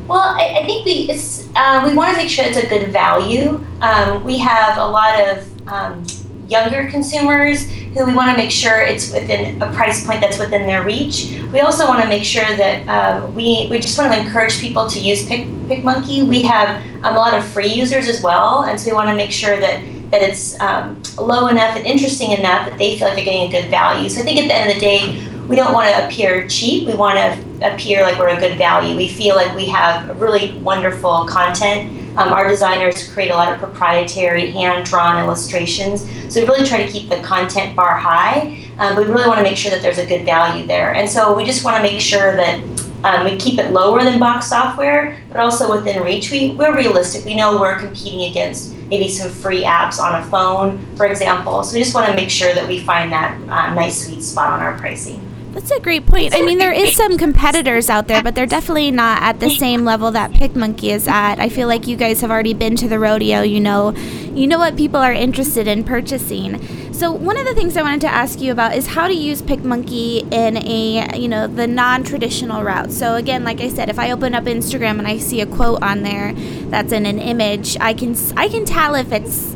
Well, 0.07 0.21
I, 0.21 0.61
I 0.61 0.67
think 0.67 0.85
we 0.85 1.11
uh, 1.57 1.85
we 1.85 1.97
want 1.97 2.13
to 2.13 2.17
make 2.17 2.31
sure 2.31 2.45
it's 2.45 2.59
a 2.59 2.69
good 2.69 2.93
value. 2.93 3.61
Um, 3.81 4.23
we 4.23 4.39
have 4.39 4.79
a 4.79 4.87
lot 4.87 5.19
of 5.19 5.69
um, 5.69 6.07
younger 6.47 6.89
consumers 6.93 7.67
who 7.95 8.07
we 8.07 8.15
want 8.15 8.31
to 8.31 8.37
make 8.37 8.51
sure 8.51 8.81
it's 8.81 9.13
within 9.13 9.61
a 9.61 9.71
price 9.73 10.07
point 10.07 10.21
that's 10.21 10.39
within 10.39 10.67
their 10.67 10.83
reach. 10.83 11.39
We 11.53 11.61
also 11.61 11.87
want 11.87 12.03
to 12.03 12.09
make 12.09 12.25
sure 12.25 12.45
that 12.57 12.89
um, 12.89 13.35
we, 13.35 13.69
we 13.71 13.79
just 13.79 13.99
want 13.99 14.13
to 14.13 14.19
encourage 14.19 14.61
people 14.61 14.89
to 14.89 14.99
use 14.99 15.27
Pick, 15.27 15.47
PicMonkey. 15.69 16.27
We 16.27 16.43
have 16.43 16.83
um, 17.05 17.15
a 17.15 17.19
lot 17.19 17.35
of 17.35 17.45
free 17.45 17.69
users 17.69 18.09
as 18.09 18.23
well, 18.23 18.65
and 18.65 18.81
so 18.81 18.91
we 18.91 18.95
want 18.95 19.11
to 19.11 19.15
make 19.15 19.31
sure 19.31 19.61
that, 19.61 19.83
that 20.11 20.23
it's 20.23 20.59
um, 20.61 21.03
low 21.19 21.49
enough 21.49 21.77
and 21.77 21.87
interesting 21.87 22.33
enough 22.33 22.69
that 22.69 22.79
they 22.79 22.97
feel 22.97 23.09
like 23.09 23.17
they're 23.17 23.25
getting 23.25 23.49
a 23.49 23.61
good 23.61 23.71
value. 23.71 24.09
So 24.09 24.23
I 24.23 24.25
think 24.25 24.41
at 24.41 24.49
the 24.49 24.55
end 24.55 24.71
of 24.71 24.75
the 24.77 24.81
day, 24.81 25.29
we 25.49 25.57
don't 25.57 25.75
want 25.75 25.95
to 25.95 26.07
appear 26.07 26.49
cheap. 26.49 26.87
We 26.87 26.95
want 26.95 27.19
to 27.19 27.75
appear 27.75 28.03
like 28.03 28.19
we're 28.19 28.29
a 28.29 28.41
good 28.41 28.57
value. 28.57 28.97
We 28.97 29.09
feel 29.09 29.37
like 29.37 29.55
we 29.55 29.67
have 29.67 30.19
really 30.21 30.57
wonderful 30.59 31.27
content 31.27 32.02
um, 32.17 32.33
our 32.33 32.49
designers 32.49 33.13
create 33.13 33.31
a 33.31 33.35
lot 33.35 33.53
of 33.53 33.59
proprietary 33.59 34.51
hand-drawn 34.51 35.23
illustrations, 35.25 36.03
so 36.33 36.41
we 36.41 36.47
really 36.47 36.67
try 36.67 36.85
to 36.85 36.91
keep 36.91 37.09
the 37.09 37.21
content 37.21 37.75
bar 37.75 37.97
high, 37.97 38.65
um, 38.79 38.95
but 38.95 39.07
we 39.07 39.13
really 39.13 39.27
want 39.27 39.39
to 39.39 39.43
make 39.43 39.57
sure 39.57 39.71
that 39.71 39.83
there's 39.83 39.99
a 39.99 40.07
good 40.07 40.25
value 40.25 40.67
there. 40.67 40.95
And 40.95 41.09
so 41.09 41.35
we 41.37 41.45
just 41.45 41.65
want 41.65 41.77
to 41.77 41.83
make 41.83 42.01
sure 42.01 42.37
that 42.37 42.63
um, 43.05 43.25
we 43.25 43.37
keep 43.37 43.59
it 43.59 43.73
lower 43.73 44.05
than 44.05 44.19
box 44.19 44.49
software, 44.49 45.21
but 45.29 45.39
also 45.39 45.71
within 45.75 46.03
reach. 46.03 46.31
We, 46.31 46.53
we're 46.53 46.77
realistic. 46.77 47.25
We 47.25 47.35
know 47.35 47.61
we're 47.61 47.79
competing 47.79 48.31
against 48.31 48.77
maybe 48.89 49.09
some 49.09 49.31
free 49.31 49.65
apps 49.65 49.99
on 49.99 50.21
a 50.21 50.25
phone, 50.27 50.79
for 50.97 51.07
example. 51.07 51.65
So 51.65 51.75
we 51.75 51.83
just 51.83 51.95
want 51.95 52.09
to 52.09 52.15
make 52.15 52.31
sure 52.31 52.55
that 52.55 52.69
we 52.69 52.81
find 52.81 53.11
that 53.11 53.37
uh, 53.49 53.75
nice 53.75 54.07
sweet 54.07 54.23
spot 54.23 54.53
on 54.53 54.61
our 54.61 54.79
pricing. 54.79 55.32
That's 55.53 55.71
a 55.71 55.81
great 55.81 56.07
point. 56.07 56.35
I 56.35 56.43
mean, 56.43 56.59
there 56.59 56.73
is 56.73 56.97
some 56.97 57.19
competitors 57.19 57.91
out 57.91 58.09
there, 58.09 58.23
but 58.23 58.35
they're 58.35 58.47
definitely 58.47 58.91
not 58.91 59.23
at 59.23 59.39
the 59.39 59.51
same 59.51 59.85
level 59.85 60.11
that 60.13 60.33
PicMonkey 60.33 60.91
is 60.91 61.07
at. 61.07 61.39
I 61.39 61.49
feel 61.49 61.69
like 61.69 61.87
you 61.87 61.97
guys 61.97 62.21
have 62.23 62.31
already 62.31 62.55
been 62.55 62.75
to 62.77 62.89
the 62.89 62.99
rodeo. 62.99 63.43
You 63.43 63.61
know, 63.61 63.91
you 64.35 64.47
know 64.47 64.59
what 64.59 64.77
people 64.77 65.01
are 65.01 65.13
interested 65.13 65.69
in 65.69 65.85
purchasing. 65.85 66.93
So 66.95 67.13
one 67.13 67.37
of 67.37 67.45
the 67.47 67.55
things 67.55 67.77
I 67.77 67.83
wanted 67.83 68.01
to 68.03 68.09
ask 68.09 68.41
you 68.41 68.53
about 68.53 68.75
is 68.75 68.87
how 68.87 69.09
to 69.09 69.15
use 69.15 69.43
PicMonkey 69.43 70.33
in 70.33 70.57
a 70.57 71.19
you 71.19 71.29
know 71.29 71.47
the 71.47 71.67
non-traditional 71.67 72.63
route. 72.63 72.93
So 72.93 73.17
again, 73.17 73.45
like 73.45 73.61
I 73.61 73.69
said, 73.69 73.91
if 73.91 73.99
I 73.99 74.11
open 74.11 74.35
up 74.35 74.45
Instagram 74.45 74.99
and 74.99 75.07
I 75.07 75.19
see 75.19 75.41
a 75.41 75.47
quote 75.47 75.83
on 75.83 76.03
there 76.03 76.33
that's 76.71 76.93
in 76.93 77.05
an 77.05 77.19
image, 77.19 77.77
I 77.79 77.93
can 77.93 78.17
I 78.37 78.49
can 78.49 78.65
tell 78.65 78.95
if 78.95 79.13
it's 79.13 79.55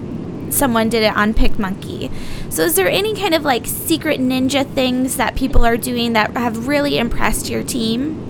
someone 0.51 0.89
did 0.89 1.03
it 1.03 1.17
on 1.17 1.35
PicMonkey. 1.35 2.11
So, 2.51 2.63
is 2.63 2.75
there 2.77 2.89
any 2.89 3.15
kind 3.15 3.35
of 3.35 3.45
like 3.45 3.67
secret 3.67 4.21
ninja 4.21 4.67
things 4.75 5.17
that 5.17 5.37
people 5.37 5.65
are 5.65 5.77
doing 5.77 6.13
that 6.15 6.33
have 6.33 6.69
really 6.69 6.99
impressed 6.99 7.49
your 7.49 7.63
team? 7.63 8.23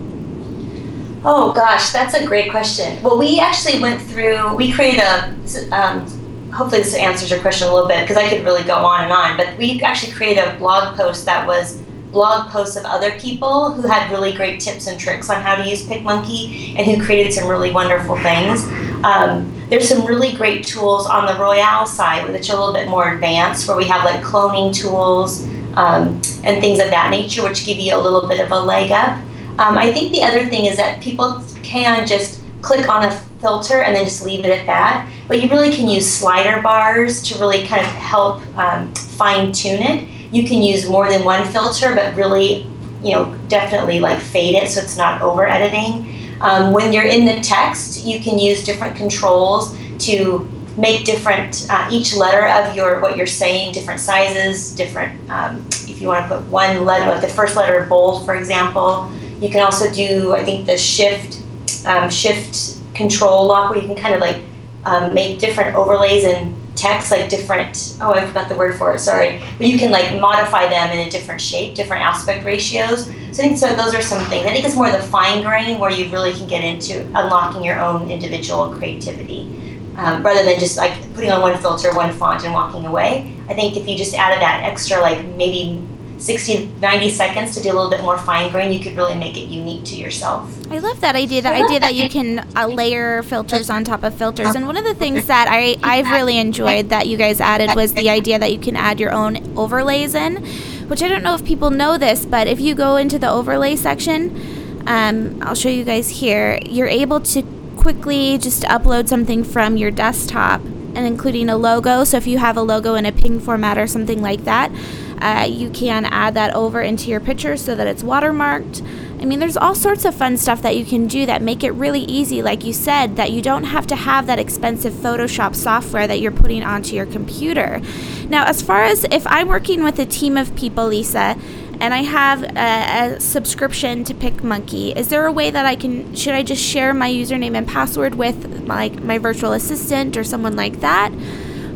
Oh 1.24 1.52
gosh, 1.52 1.90
that's 1.90 2.14
a 2.14 2.24
great 2.24 2.50
question. 2.50 3.02
Well, 3.02 3.18
we 3.18 3.40
actually 3.40 3.80
went 3.80 4.00
through. 4.00 4.54
We 4.54 4.72
created 4.72 5.00
a. 5.00 5.34
Um, 5.72 6.06
hopefully, 6.52 6.82
this 6.82 6.94
answers 6.94 7.30
your 7.30 7.40
question 7.40 7.68
a 7.68 7.74
little 7.74 7.88
bit 7.88 8.02
because 8.02 8.16
I 8.16 8.28
could 8.28 8.44
really 8.44 8.62
go 8.62 8.74
on 8.74 9.04
and 9.04 9.12
on. 9.12 9.36
But 9.36 9.58
we 9.58 9.80
actually 9.82 10.12
created 10.12 10.44
a 10.44 10.56
blog 10.56 10.96
post 10.96 11.24
that 11.26 11.46
was 11.46 11.82
blog 12.12 12.50
posts 12.50 12.76
of 12.76 12.84
other 12.84 13.18
people 13.18 13.72
who 13.72 13.86
had 13.86 14.10
really 14.10 14.32
great 14.32 14.60
tips 14.60 14.86
and 14.86 14.98
tricks 14.98 15.28
on 15.28 15.42
how 15.42 15.54
to 15.56 15.68
use 15.68 15.84
PicMonkey 15.86 16.76
and 16.78 16.86
who 16.86 17.04
created 17.04 17.32
some 17.32 17.48
really 17.48 17.72
wonderful 17.72 18.16
things. 18.18 18.64
Um, 19.04 19.52
there's 19.68 19.88
some 19.88 20.06
really 20.06 20.32
great 20.32 20.64
tools 20.64 21.06
on 21.06 21.26
the 21.26 21.40
Royale 21.40 21.86
side, 21.86 22.28
which 22.30 22.50
are 22.50 22.56
a 22.56 22.58
little 22.58 22.74
bit 22.74 22.88
more 22.88 23.12
advanced, 23.14 23.66
where 23.68 23.76
we 23.76 23.84
have 23.84 24.04
like 24.04 24.22
cloning 24.22 24.74
tools 24.74 25.44
um, 25.76 26.20
and 26.44 26.60
things 26.60 26.78
of 26.78 26.90
that 26.90 27.10
nature, 27.10 27.42
which 27.42 27.66
give 27.66 27.78
you 27.78 27.94
a 27.94 27.98
little 27.98 28.28
bit 28.28 28.40
of 28.40 28.50
a 28.52 28.58
leg 28.58 28.92
up. 28.92 29.18
Um, 29.58 29.78
I 29.78 29.92
think 29.92 30.12
the 30.12 30.22
other 30.22 30.46
thing 30.46 30.66
is 30.66 30.76
that 30.76 31.02
people 31.02 31.42
can 31.62 32.06
just 32.06 32.42
click 32.62 32.88
on 32.88 33.04
a 33.04 33.10
filter 33.40 33.82
and 33.82 33.94
then 33.94 34.04
just 34.04 34.24
leave 34.24 34.44
it 34.44 34.50
at 34.50 34.66
that. 34.66 35.08
But 35.28 35.42
you 35.42 35.48
really 35.48 35.74
can 35.74 35.88
use 35.88 36.10
slider 36.10 36.60
bars 36.62 37.22
to 37.24 37.38
really 37.38 37.66
kind 37.66 37.80
of 37.80 37.92
help 37.92 38.42
um, 38.56 38.94
fine 38.94 39.52
tune 39.52 39.82
it. 39.82 40.08
You 40.32 40.46
can 40.46 40.62
use 40.62 40.88
more 40.88 41.08
than 41.08 41.24
one 41.24 41.46
filter, 41.48 41.94
but 41.94 42.14
really, 42.16 42.66
you 43.02 43.12
know, 43.12 43.34
definitely 43.48 44.00
like 44.00 44.20
fade 44.20 44.54
it 44.54 44.68
so 44.68 44.80
it's 44.80 44.96
not 44.96 45.22
over 45.22 45.46
editing. 45.46 46.25
Um, 46.40 46.72
when 46.72 46.92
you're 46.92 47.04
in 47.04 47.24
the 47.24 47.40
text, 47.40 48.04
you 48.04 48.20
can 48.20 48.38
use 48.38 48.64
different 48.64 48.96
controls 48.96 49.76
to 50.00 50.48
make 50.76 51.04
different 51.04 51.66
uh, 51.70 51.88
each 51.90 52.14
letter 52.14 52.46
of 52.46 52.76
your 52.76 53.00
what 53.00 53.16
you're 53.16 53.26
saying 53.26 53.72
different 53.72 53.98
sizes 53.98 54.74
different 54.74 55.18
um, 55.30 55.66
if 55.88 56.02
you 56.02 56.08
want 56.08 56.28
to 56.28 56.36
put 56.36 56.46
one 56.48 56.84
letter 56.84 57.10
like 57.10 57.22
the 57.22 57.28
first 57.28 57.56
letter 57.56 57.86
bold 57.86 58.24
for 58.24 58.34
example. 58.34 59.10
You 59.40 59.50
can 59.50 59.60
also 59.60 59.92
do 59.92 60.34
i 60.34 60.44
think 60.44 60.66
the 60.66 60.78
shift 60.78 61.42
um, 61.86 62.10
shift 62.10 62.78
control 62.94 63.46
lock 63.46 63.70
where 63.70 63.80
you 63.80 63.86
can 63.86 63.96
kind 63.96 64.14
of 64.14 64.20
like 64.20 64.42
um, 64.84 65.14
make 65.14 65.38
different 65.38 65.76
overlays 65.76 66.24
and 66.24 66.54
text, 66.76 67.10
like 67.10 67.28
different, 67.28 67.96
oh, 68.00 68.12
I 68.12 68.26
forgot 68.26 68.48
the 68.48 68.54
word 68.54 68.76
for 68.76 68.94
it, 68.94 69.00
sorry. 69.00 69.42
But 69.58 69.66
you 69.66 69.78
can 69.78 69.90
like 69.90 70.20
modify 70.20 70.68
them 70.68 70.90
in 70.96 71.06
a 71.06 71.10
different 71.10 71.40
shape, 71.40 71.74
different 71.74 72.02
aspect 72.02 72.44
ratios. 72.44 73.06
So 73.06 73.42
I 73.42 73.48
think 73.48 73.58
so 73.58 73.74
those 73.74 73.94
are 73.94 74.02
some 74.02 74.24
things. 74.26 74.46
I 74.46 74.52
think 74.52 74.64
it's 74.64 74.76
more 74.76 74.90
the 74.90 75.02
fine 75.02 75.42
grain 75.42 75.78
where 75.78 75.90
you 75.90 76.10
really 76.10 76.32
can 76.32 76.46
get 76.46 76.62
into 76.62 77.00
unlocking 77.18 77.64
your 77.64 77.80
own 77.80 78.10
individual 78.10 78.74
creativity. 78.74 79.52
Um, 79.96 80.22
rather 80.22 80.44
than 80.44 80.60
just 80.60 80.76
like 80.76 80.92
putting 81.14 81.30
on 81.30 81.40
one 81.40 81.56
filter, 81.56 81.94
one 81.94 82.12
font, 82.12 82.44
and 82.44 82.52
walking 82.52 82.84
away. 82.84 83.34
I 83.48 83.54
think 83.54 83.78
if 83.78 83.88
you 83.88 83.96
just 83.96 84.14
added 84.14 84.42
that 84.42 84.62
extra, 84.62 85.00
like 85.00 85.24
maybe 85.24 85.82
60, 86.18 86.66
90 86.80 87.10
seconds 87.10 87.54
to 87.54 87.62
do 87.62 87.70
a 87.70 87.74
little 87.74 87.90
bit 87.90 88.00
more 88.02 88.18
fine 88.18 88.50
grain, 88.50 88.72
you 88.72 88.80
could 88.80 88.96
really 88.96 89.14
make 89.14 89.36
it 89.36 89.48
unique 89.48 89.84
to 89.84 89.96
yourself. 89.96 90.50
I 90.70 90.78
love 90.78 91.00
that 91.00 91.14
idea. 91.14 91.42
The 91.42 91.50
idea 91.50 91.80
that 91.80 91.94
you 91.94 92.08
can 92.08 92.46
uh, 92.56 92.66
layer 92.66 93.22
filters 93.22 93.70
on 93.70 93.84
top 93.84 94.02
of 94.02 94.14
filters. 94.14 94.54
And 94.54 94.66
one 94.66 94.76
of 94.76 94.84
the 94.84 94.94
things 94.94 95.26
that 95.26 95.46
I, 95.48 95.76
I've 95.82 96.10
really 96.10 96.38
enjoyed 96.38 96.88
that 96.88 97.06
you 97.06 97.16
guys 97.16 97.40
added 97.40 97.74
was 97.74 97.94
the 97.94 98.10
idea 98.10 98.38
that 98.38 98.52
you 98.52 98.58
can 98.58 98.76
add 98.76 98.98
your 98.98 99.12
own 99.12 99.58
overlays 99.58 100.14
in, 100.14 100.44
which 100.88 101.02
I 101.02 101.08
don't 101.08 101.22
know 101.22 101.34
if 101.34 101.44
people 101.44 101.70
know 101.70 101.98
this, 101.98 102.24
but 102.26 102.46
if 102.46 102.60
you 102.60 102.74
go 102.74 102.96
into 102.96 103.18
the 103.18 103.30
overlay 103.30 103.76
section, 103.76 104.82
um, 104.86 105.42
I'll 105.42 105.54
show 105.54 105.68
you 105.68 105.84
guys 105.84 106.08
here, 106.08 106.58
you're 106.64 106.86
able 106.86 107.20
to 107.20 107.42
quickly 107.76 108.38
just 108.38 108.62
upload 108.64 109.08
something 109.08 109.44
from 109.44 109.76
your 109.76 109.90
desktop 109.90 110.60
and 110.96 111.06
including 111.06 111.48
a 111.48 111.56
logo. 111.56 112.04
So 112.04 112.16
if 112.16 112.26
you 112.26 112.38
have 112.38 112.56
a 112.56 112.62
logo 112.62 112.94
in 112.94 113.06
a 113.06 113.12
ping 113.12 113.38
format 113.38 113.78
or 113.78 113.86
something 113.86 114.22
like 114.22 114.44
that, 114.44 114.72
uh, 115.20 115.46
you 115.48 115.70
can 115.70 116.04
add 116.06 116.34
that 116.34 116.54
over 116.54 116.82
into 116.82 117.10
your 117.10 117.20
picture 117.20 117.56
so 117.56 117.74
that 117.74 117.86
it's 117.86 118.02
watermarked. 118.02 118.86
I 119.20 119.24
mean, 119.24 119.38
there's 119.38 119.56
all 119.56 119.74
sorts 119.74 120.04
of 120.04 120.14
fun 120.14 120.36
stuff 120.36 120.60
that 120.62 120.76
you 120.76 120.84
can 120.84 121.06
do 121.06 121.24
that 121.24 121.40
make 121.40 121.64
it 121.64 121.70
really 121.70 122.02
easy, 122.02 122.42
like 122.42 122.64
you 122.64 122.74
said, 122.74 123.16
that 123.16 123.32
you 123.32 123.40
don't 123.40 123.64
have 123.64 123.86
to 123.86 123.96
have 123.96 124.26
that 124.26 124.38
expensive 124.38 124.92
Photoshop 124.92 125.54
software 125.54 126.06
that 126.06 126.20
you're 126.20 126.32
putting 126.32 126.62
onto 126.62 126.94
your 126.94 127.06
computer. 127.06 127.80
Now, 128.28 128.44
as 128.44 128.60
far 128.60 128.82
as 128.82 129.04
if 129.04 129.26
I'm 129.26 129.48
working 129.48 129.82
with 129.82 129.98
a 129.98 130.06
team 130.06 130.36
of 130.36 130.54
people, 130.54 130.88
Lisa, 130.88 131.38
and 131.80 131.94
I 131.94 132.02
have 132.02 132.42
a, 132.42 133.16
a, 133.16 133.20
subscription 133.20 134.04
to 134.04 134.14
PicMonkey. 134.14 134.96
Is 134.96 135.08
there 135.08 135.26
a 135.26 135.32
way 135.32 135.50
that 135.50 135.66
I 135.66 135.76
can? 135.76 136.14
Should 136.14 136.34
I 136.34 136.42
just 136.42 136.62
share 136.62 136.94
my 136.94 137.10
username 137.10 137.56
and 137.56 137.66
password 137.66 138.14
with 138.14 138.66
like 138.66 139.02
my 139.02 139.18
virtual 139.18 139.52
assistant 139.52 140.16
or 140.16 140.24
someone 140.24 140.56
like 140.56 140.80
that, 140.80 141.12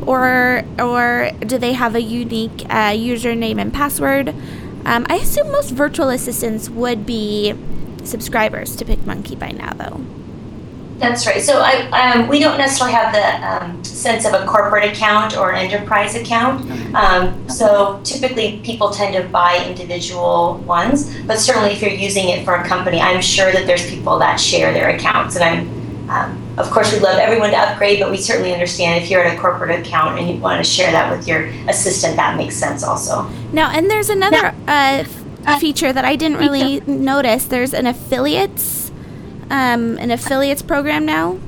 or 0.07 0.65
or 0.79 1.31
do 1.41 1.59
they 1.59 1.73
have 1.75 1.95
a 1.95 2.03
unique 2.03 2.65
uh, 2.69 2.93
username 2.93 3.61
and 3.61 3.73
password? 3.73 4.35
Um, 4.85 5.07
I 5.09 5.17
assume 5.17 5.53
most 5.53 5.71
virtual 5.71 6.09
assistants 6.09 6.71
would 6.71 7.05
be 7.05 7.55
subscribers 8.05 8.77
to 8.77 8.85
PicMonkey 8.85 9.39
by 9.39 9.51
now, 9.51 9.75
though. 9.75 10.20
That's 11.01 11.27
right. 11.27 11.41
So 11.43 11.63
I, 11.65 11.89
um, 12.13 12.29
we 12.29 12.41
don't 12.41 12.59
necessarily 12.59 12.95
have 12.95 13.15
the 13.15 13.65
um, 13.65 13.83
sense 13.83 14.27
of 14.27 14.35
a 14.35 14.45
corporate 14.45 14.85
account 14.85 15.35
or 15.35 15.53
an 15.53 15.71
enterprise 15.71 16.15
account. 16.15 16.71
Um, 16.95 17.49
so 17.49 18.01
typically 18.05 18.61
people 18.63 18.91
tend 18.91 19.15
to 19.15 19.27
buy 19.31 19.65
individual 19.67 20.59
ones, 20.67 21.17
but 21.27 21.39
certainly 21.39 21.71
if 21.71 21.81
you're 21.81 21.91
using 21.91 22.29
it 22.29 22.45
for 22.45 22.55
a 22.55 22.69
company, 22.69 23.01
I'm 23.01 23.23
sure 23.23 23.51
that 23.51 23.67
there's 23.67 23.89
people 23.89 24.19
that 24.19 24.37
share 24.37 24.75
their 24.75 24.91
accounts. 24.91 25.37
And 25.37 25.45
I'm, 25.45 26.11
um, 26.11 26.59
of 26.59 26.71
course, 26.71 26.93
we'd 26.93 27.03
love 27.03 27.19
everyone 27.19 27.51
to 27.51 27.57
upgrade, 27.57 28.01
but 28.01 28.11
we 28.11 28.19
certainly 28.19 28.53
understand 28.53 29.03
if 29.03 29.11
you're 29.11 29.25
at 29.25 29.35
a 29.35 29.41
corporate 29.41 29.81
account 29.81 30.19
and 30.19 30.29
you 30.29 30.37
want 30.37 30.63
to 30.63 30.71
share 30.71 30.93
that 30.93 31.17
with 31.17 31.27
your 31.27 31.47
assistant, 31.67 32.17
that 32.17 32.37
makes 32.37 32.57
sense 32.57 32.83
also. 32.83 33.27
Now, 33.55 33.71
and 33.71 33.91
there's 33.91 34.11
another 34.11 34.55
uh, 34.69 35.05
feature 35.59 35.95
that 35.95 36.05
I 36.05 36.17
didn't 36.17 36.39
really 36.39 36.81
notice. 36.81 37.47
There's 37.47 37.73
an 37.73 37.87
affiliates 37.87 38.80
um, 39.51 39.99
an 39.99 40.11
affiliates 40.11 40.63
program 40.63 41.05
now? 41.05 41.39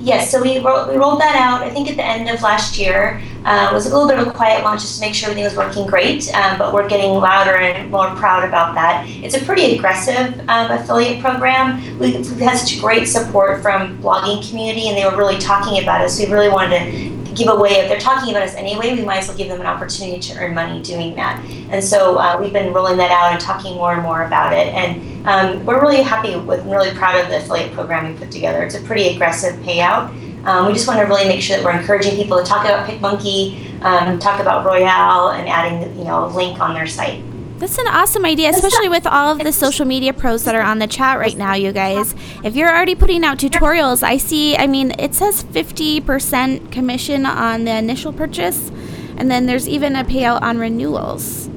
Yes, 0.00 0.32
so 0.32 0.42
we, 0.42 0.58
ro- 0.58 0.90
we 0.90 0.96
rolled 0.96 1.20
that 1.20 1.36
out, 1.36 1.62
I 1.62 1.70
think, 1.70 1.88
at 1.88 1.96
the 1.96 2.04
end 2.04 2.28
of 2.28 2.42
last 2.42 2.76
year. 2.76 3.22
Uh, 3.44 3.68
it 3.70 3.74
was 3.74 3.86
a 3.86 3.88
little 3.88 4.08
bit 4.08 4.18
of 4.18 4.26
a 4.26 4.30
quiet 4.32 4.64
launch 4.64 4.80
just 4.80 4.96
to 4.96 5.00
make 5.00 5.14
sure 5.14 5.30
everything 5.30 5.44
was 5.44 5.56
working 5.56 5.86
great, 5.86 6.32
um, 6.34 6.58
but 6.58 6.74
we're 6.74 6.88
getting 6.88 7.10
louder 7.10 7.56
and 7.56 7.88
more 7.88 8.10
proud 8.16 8.42
about 8.42 8.74
that. 8.74 9.06
It's 9.08 9.36
a 9.36 9.44
pretty 9.44 9.76
aggressive 9.76 10.40
um, 10.48 10.72
affiliate 10.72 11.20
program. 11.20 11.80
We, 12.00 12.16
we've 12.16 12.38
had 12.40 12.56
such 12.56 12.80
great 12.80 13.06
support 13.06 13.62
from 13.62 14.00
blogging 14.02 14.48
community, 14.48 14.88
and 14.88 14.96
they 14.96 15.04
were 15.04 15.16
really 15.16 15.38
talking 15.38 15.80
about 15.80 16.00
us. 16.00 16.18
We 16.18 16.26
really 16.26 16.48
wanted 16.48 16.78
to 16.78 17.11
give 17.34 17.48
away, 17.48 17.70
if 17.70 17.88
they're 17.88 18.00
talking 18.00 18.30
about 18.30 18.42
us 18.42 18.54
anyway, 18.54 18.94
we 18.94 19.04
might 19.04 19.18
as 19.18 19.28
well 19.28 19.36
give 19.36 19.48
them 19.48 19.60
an 19.60 19.66
opportunity 19.66 20.20
to 20.20 20.38
earn 20.38 20.54
money 20.54 20.82
doing 20.82 21.14
that. 21.16 21.44
And 21.70 21.82
so 21.82 22.16
uh, 22.16 22.38
we've 22.40 22.52
been 22.52 22.72
rolling 22.72 22.96
that 22.98 23.10
out 23.10 23.32
and 23.32 23.40
talking 23.40 23.74
more 23.74 23.92
and 23.92 24.02
more 24.02 24.24
about 24.24 24.52
it. 24.52 24.68
And 24.68 25.26
um, 25.26 25.64
we're 25.64 25.80
really 25.80 26.02
happy 26.02 26.36
with, 26.36 26.64
really 26.66 26.92
proud 26.92 27.20
of 27.20 27.28
the 27.28 27.38
affiliate 27.38 27.72
program 27.72 28.12
we 28.12 28.18
put 28.18 28.30
together. 28.30 28.62
It's 28.62 28.74
a 28.74 28.82
pretty 28.82 29.08
aggressive 29.08 29.54
payout. 29.60 30.08
Um, 30.44 30.66
we 30.66 30.72
just 30.72 30.88
want 30.88 30.98
to 30.98 31.06
really 31.06 31.28
make 31.28 31.40
sure 31.40 31.56
that 31.56 31.64
we're 31.64 31.78
encouraging 31.78 32.16
people 32.16 32.36
to 32.36 32.44
talk 32.44 32.64
about 32.64 32.88
PicMonkey, 32.88 33.80
um, 33.82 34.18
talk 34.18 34.40
about 34.40 34.66
Royale, 34.66 35.30
and 35.30 35.48
adding 35.48 35.96
you 35.96 36.04
know 36.04 36.26
a 36.26 36.28
link 36.28 36.60
on 36.60 36.74
their 36.74 36.86
site. 36.86 37.22
That's 37.62 37.78
an 37.78 37.86
awesome 37.86 38.24
idea, 38.24 38.50
especially 38.50 38.88
with 38.88 39.06
all 39.06 39.30
of 39.30 39.38
the 39.38 39.52
social 39.52 39.86
media 39.86 40.12
pros 40.12 40.42
that 40.42 40.56
are 40.56 40.62
on 40.62 40.80
the 40.80 40.88
chat 40.88 41.20
right 41.20 41.36
now, 41.36 41.54
you 41.54 41.70
guys. 41.70 42.12
If 42.42 42.56
you're 42.56 42.68
already 42.68 42.96
putting 42.96 43.22
out 43.24 43.38
tutorials, 43.38 44.02
I 44.02 44.16
see, 44.16 44.56
I 44.56 44.66
mean, 44.66 44.90
it 44.98 45.14
says 45.14 45.44
50% 45.44 46.72
commission 46.72 47.24
on 47.24 47.62
the 47.64 47.76
initial 47.78 48.12
purchase, 48.12 48.72
and 49.16 49.30
then 49.30 49.46
there's 49.46 49.68
even 49.68 49.94
a 49.94 50.02
payout 50.02 50.42
on 50.42 50.58
renewals. 50.58 51.48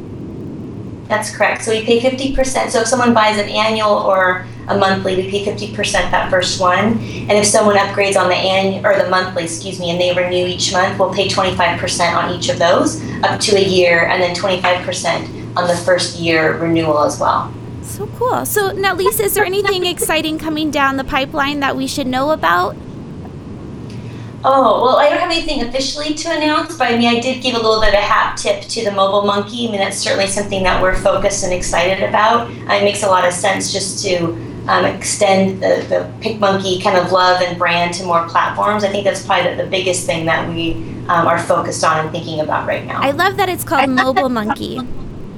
That's 1.07 1.35
correct. 1.35 1.63
So 1.63 1.71
we 1.71 1.83
pay 1.83 1.99
50%. 1.99 2.69
So 2.69 2.81
if 2.81 2.87
someone 2.87 3.15
buys 3.15 3.39
an 3.39 3.49
annual 3.49 3.89
or 3.89 4.45
a 4.67 4.77
monthly, 4.77 5.15
we 5.15 5.31
pay 5.31 5.43
50% 5.43 5.91
that 6.11 6.29
first 6.29 6.61
one. 6.61 6.99
And 6.99 7.31
if 7.31 7.47
someone 7.47 7.77
upgrades 7.77 8.15
on 8.15 8.27
the 8.29 8.35
annual 8.35 8.85
or 8.85 8.95
the 8.95 9.09
monthly, 9.09 9.45
excuse 9.45 9.79
me, 9.79 9.89
and 9.89 9.99
they 9.99 10.13
renew 10.13 10.45
each 10.45 10.71
month, 10.71 10.99
we'll 10.99 11.15
pay 11.15 11.27
25% 11.27 12.15
on 12.15 12.31
each 12.31 12.49
of 12.49 12.59
those 12.59 13.03
up 13.23 13.39
to 13.39 13.55
a 13.55 13.63
year 13.63 14.05
and 14.05 14.21
then 14.21 14.35
25% 14.35 15.34
on 15.55 15.67
the 15.67 15.75
first 15.75 16.17
year 16.17 16.57
renewal 16.57 17.03
as 17.03 17.19
well. 17.19 17.53
So 17.81 18.07
cool. 18.17 18.45
So 18.45 18.71
now, 18.71 18.95
Lisa, 18.95 19.23
is 19.23 19.33
there 19.35 19.45
anything 19.45 19.85
exciting 19.85 20.39
coming 20.39 20.71
down 20.71 20.97
the 20.97 21.03
pipeline 21.03 21.59
that 21.59 21.75
we 21.75 21.87
should 21.87 22.07
know 22.07 22.31
about? 22.31 22.75
Oh, 24.47 24.83
well, 24.83 24.97
I 24.97 25.09
don't 25.09 25.19
have 25.19 25.31
anything 25.31 25.63
officially 25.63 26.13
to 26.13 26.31
announce, 26.31 26.77
but 26.77 26.91
I 26.91 26.97
mean, 26.97 27.07
I 27.07 27.19
did 27.19 27.41
give 27.41 27.55
a 27.55 27.57
little 27.57 27.79
bit 27.79 27.89
of 27.89 27.95
a 27.95 28.01
hat 28.01 28.37
tip 28.37 28.61
to 28.61 28.83
the 28.83 28.91
mobile 28.91 29.23
monkey. 29.23 29.67
I 29.67 29.71
mean, 29.71 29.79
that's 29.79 29.97
certainly 29.97 30.27
something 30.27 30.61
that 30.63 30.81
we're 30.83 30.95
focused 30.95 31.43
and 31.43 31.51
excited 31.51 32.07
about. 32.07 32.47
Uh, 32.69 32.73
it 32.75 32.83
makes 32.83 33.01
a 33.01 33.07
lot 33.07 33.25
of 33.25 33.33
sense 33.33 33.73
just 33.73 34.05
to 34.05 34.33
um, 34.67 34.85
extend 34.85 35.63
the, 35.63 35.83
the 35.89 36.11
PicMonkey 36.21 36.83
kind 36.83 36.95
of 36.95 37.11
love 37.11 37.41
and 37.41 37.57
brand 37.57 37.95
to 37.95 38.03
more 38.03 38.27
platforms. 38.27 38.83
I 38.83 38.89
think 38.89 39.03
that's 39.03 39.25
probably 39.25 39.55
the, 39.55 39.63
the 39.63 39.69
biggest 39.69 40.05
thing 40.05 40.25
that 40.25 40.47
we 40.47 40.73
um, 41.07 41.27
are 41.27 41.39
focused 41.39 41.83
on 41.83 41.99
and 42.05 42.11
thinking 42.11 42.39
about 42.39 42.67
right 42.67 42.85
now. 42.85 43.01
I 43.01 43.11
love 43.11 43.37
that 43.37 43.49
it's 43.49 43.63
called 43.63 43.89
Mobile 43.89 44.29
Monkey. 44.29 44.79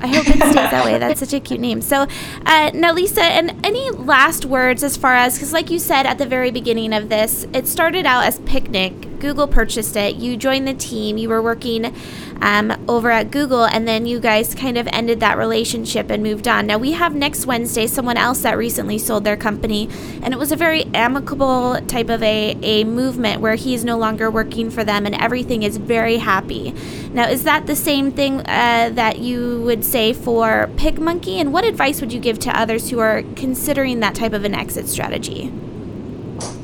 I 0.01 0.07
hope 0.07 0.27
it 0.27 0.37
stays 0.37 0.53
that 0.53 0.85
way. 0.85 0.97
That's 0.97 1.19
such 1.19 1.33
a 1.33 1.39
cute 1.39 1.59
name. 1.59 1.81
So, 1.81 2.07
uh, 2.45 2.71
now, 2.73 2.93
Lisa, 2.93 3.23
and 3.23 3.65
any 3.65 3.89
last 3.91 4.45
words 4.45 4.83
as 4.83 4.97
far 4.97 5.15
as, 5.15 5.35
because 5.35 5.53
like 5.53 5.69
you 5.69 5.79
said 5.79 6.05
at 6.05 6.17
the 6.17 6.25
very 6.25 6.51
beginning 6.51 6.93
of 6.93 7.09
this, 7.09 7.47
it 7.53 7.67
started 7.67 8.05
out 8.05 8.25
as 8.25 8.39
Picnic. 8.39 9.06
Google 9.19 9.47
purchased 9.47 9.95
it. 9.95 10.15
You 10.15 10.37
joined 10.37 10.67
the 10.67 10.73
team. 10.73 11.17
You 11.17 11.29
were 11.29 11.41
working 11.41 11.93
um, 12.41 12.71
over 12.87 13.09
at 13.11 13.31
Google, 13.31 13.65
and 13.65 13.87
then 13.87 14.05
you 14.05 14.19
guys 14.19 14.53
kind 14.53 14.77
of 14.77 14.87
ended 14.91 15.19
that 15.19 15.37
relationship 15.37 16.09
and 16.09 16.21
moved 16.23 16.47
on. 16.47 16.67
Now, 16.67 16.77
we 16.77 16.93
have 16.93 17.15
next 17.15 17.45
Wednesday 17.45 17.87
someone 17.87 18.17
else 18.17 18.41
that 18.41 18.57
recently 18.57 18.97
sold 18.97 19.23
their 19.23 19.37
company, 19.37 19.89
and 20.21 20.33
it 20.33 20.37
was 20.37 20.51
a 20.51 20.55
very 20.55 20.85
amicable 20.93 21.79
type 21.87 22.09
of 22.09 22.21
a, 22.23 22.57
a 22.61 22.83
movement 22.83 23.41
where 23.41 23.55
he's 23.55 23.83
no 23.83 23.97
longer 23.97 24.29
working 24.29 24.69
for 24.69 24.83
them 24.83 25.05
and 25.05 25.15
everything 25.15 25.63
is 25.63 25.77
very 25.77 26.17
happy. 26.17 26.73
Now, 27.11 27.27
is 27.27 27.43
that 27.43 27.67
the 27.67 27.75
same 27.75 28.11
thing 28.11 28.41
uh, 28.41 28.91
that 28.93 29.19
you 29.19 29.61
would 29.61 29.83
say 29.83 30.13
for 30.13 30.69
PicMonkey, 30.75 31.37
and 31.37 31.51
what 31.53 31.65
advice 31.65 32.01
would 32.01 32.13
you 32.13 32.19
give 32.19 32.39
to 32.39 32.59
others 32.59 32.89
who 32.89 32.99
are 32.99 33.23
considering 33.35 33.99
that 34.01 34.15
type 34.15 34.33
of 34.33 34.43
an 34.43 34.53
exit 34.53 34.87
strategy? 34.87 35.51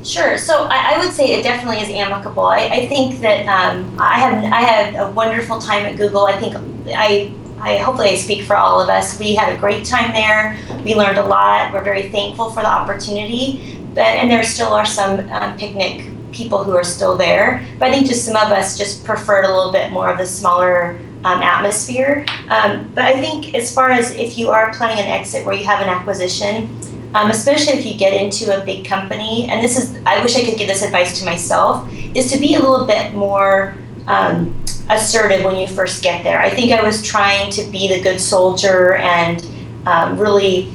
Sure. 0.03 0.37
So 0.37 0.65
I, 0.69 0.95
I, 0.95 0.99
would 0.99 1.13
say 1.13 1.33
it 1.33 1.43
definitely 1.43 1.81
is 1.81 1.89
amicable. 1.89 2.45
I, 2.45 2.67
I 2.67 2.87
think 2.87 3.21
that 3.21 3.47
um, 3.47 3.97
I 3.99 4.19
had 4.19 4.43
I 4.51 4.59
had 4.59 4.95
a 4.95 5.09
wonderful 5.11 5.59
time 5.59 5.85
at 5.85 5.95
Google. 5.95 6.25
I 6.25 6.37
think 6.37 6.55
I 6.89 7.33
I 7.59 7.77
hopefully 7.77 8.09
I 8.09 8.15
speak 8.15 8.43
for 8.43 8.57
all 8.57 8.81
of 8.81 8.89
us. 8.89 9.17
We 9.17 9.33
had 9.33 9.55
a 9.55 9.57
great 9.57 9.85
time 9.85 10.11
there. 10.11 10.57
We 10.83 10.95
learned 10.95 11.17
a 11.17 11.25
lot. 11.25 11.71
We're 11.71 11.83
very 11.83 12.09
thankful 12.09 12.49
for 12.51 12.61
the 12.61 12.67
opportunity. 12.67 13.79
But, 13.93 14.07
and 14.07 14.29
there 14.29 14.43
still 14.43 14.73
are 14.73 14.85
some 14.85 15.29
um, 15.29 15.57
picnic 15.57 16.11
people 16.33 16.63
who 16.63 16.75
are 16.75 16.83
still 16.83 17.15
there. 17.15 17.65
But 17.79 17.89
I 17.89 17.91
think 17.93 18.07
just 18.07 18.25
some 18.25 18.35
of 18.35 18.51
us 18.51 18.77
just 18.77 19.05
preferred 19.05 19.45
a 19.45 19.55
little 19.55 19.71
bit 19.71 19.91
more 19.91 20.09
of 20.09 20.17
the 20.17 20.25
smaller 20.25 20.99
um, 21.23 21.41
atmosphere. 21.41 22.25
Um, 22.49 22.91
but 22.93 23.05
I 23.05 23.21
think 23.21 23.55
as 23.55 23.73
far 23.73 23.91
as 23.91 24.11
if 24.11 24.37
you 24.37 24.49
are 24.49 24.73
planning 24.73 25.01
an 25.05 25.09
exit 25.09 25.45
where 25.45 25.55
you 25.55 25.63
have 25.63 25.79
an 25.79 25.87
acquisition, 25.87 26.67
um, 27.13 27.29
especially 27.29 27.73
if 27.73 27.85
you 27.85 27.95
get 27.97 28.13
into 28.13 28.59
a 28.59 28.65
big 28.65 28.85
company. 28.85 29.47
And 29.49 29.63
this 29.63 29.77
is, 29.77 29.97
I 30.05 30.21
wish 30.21 30.35
I 30.35 30.43
could 30.43 30.57
give 30.57 30.67
this 30.67 30.83
advice 30.83 31.19
to 31.19 31.25
myself, 31.25 31.87
is 32.15 32.31
to 32.31 32.39
be 32.39 32.55
a 32.55 32.59
little 32.59 32.85
bit 32.85 33.13
more 33.13 33.75
um, 34.07 34.55
assertive 34.89 35.43
when 35.43 35.55
you 35.55 35.67
first 35.67 36.03
get 36.03 36.23
there. 36.23 36.39
I 36.39 36.49
think 36.49 36.71
I 36.71 36.83
was 36.83 37.01
trying 37.03 37.51
to 37.51 37.63
be 37.71 37.87
the 37.87 38.01
good 38.01 38.19
soldier 38.19 38.95
and 38.95 39.45
um, 39.85 40.17
really, 40.17 40.71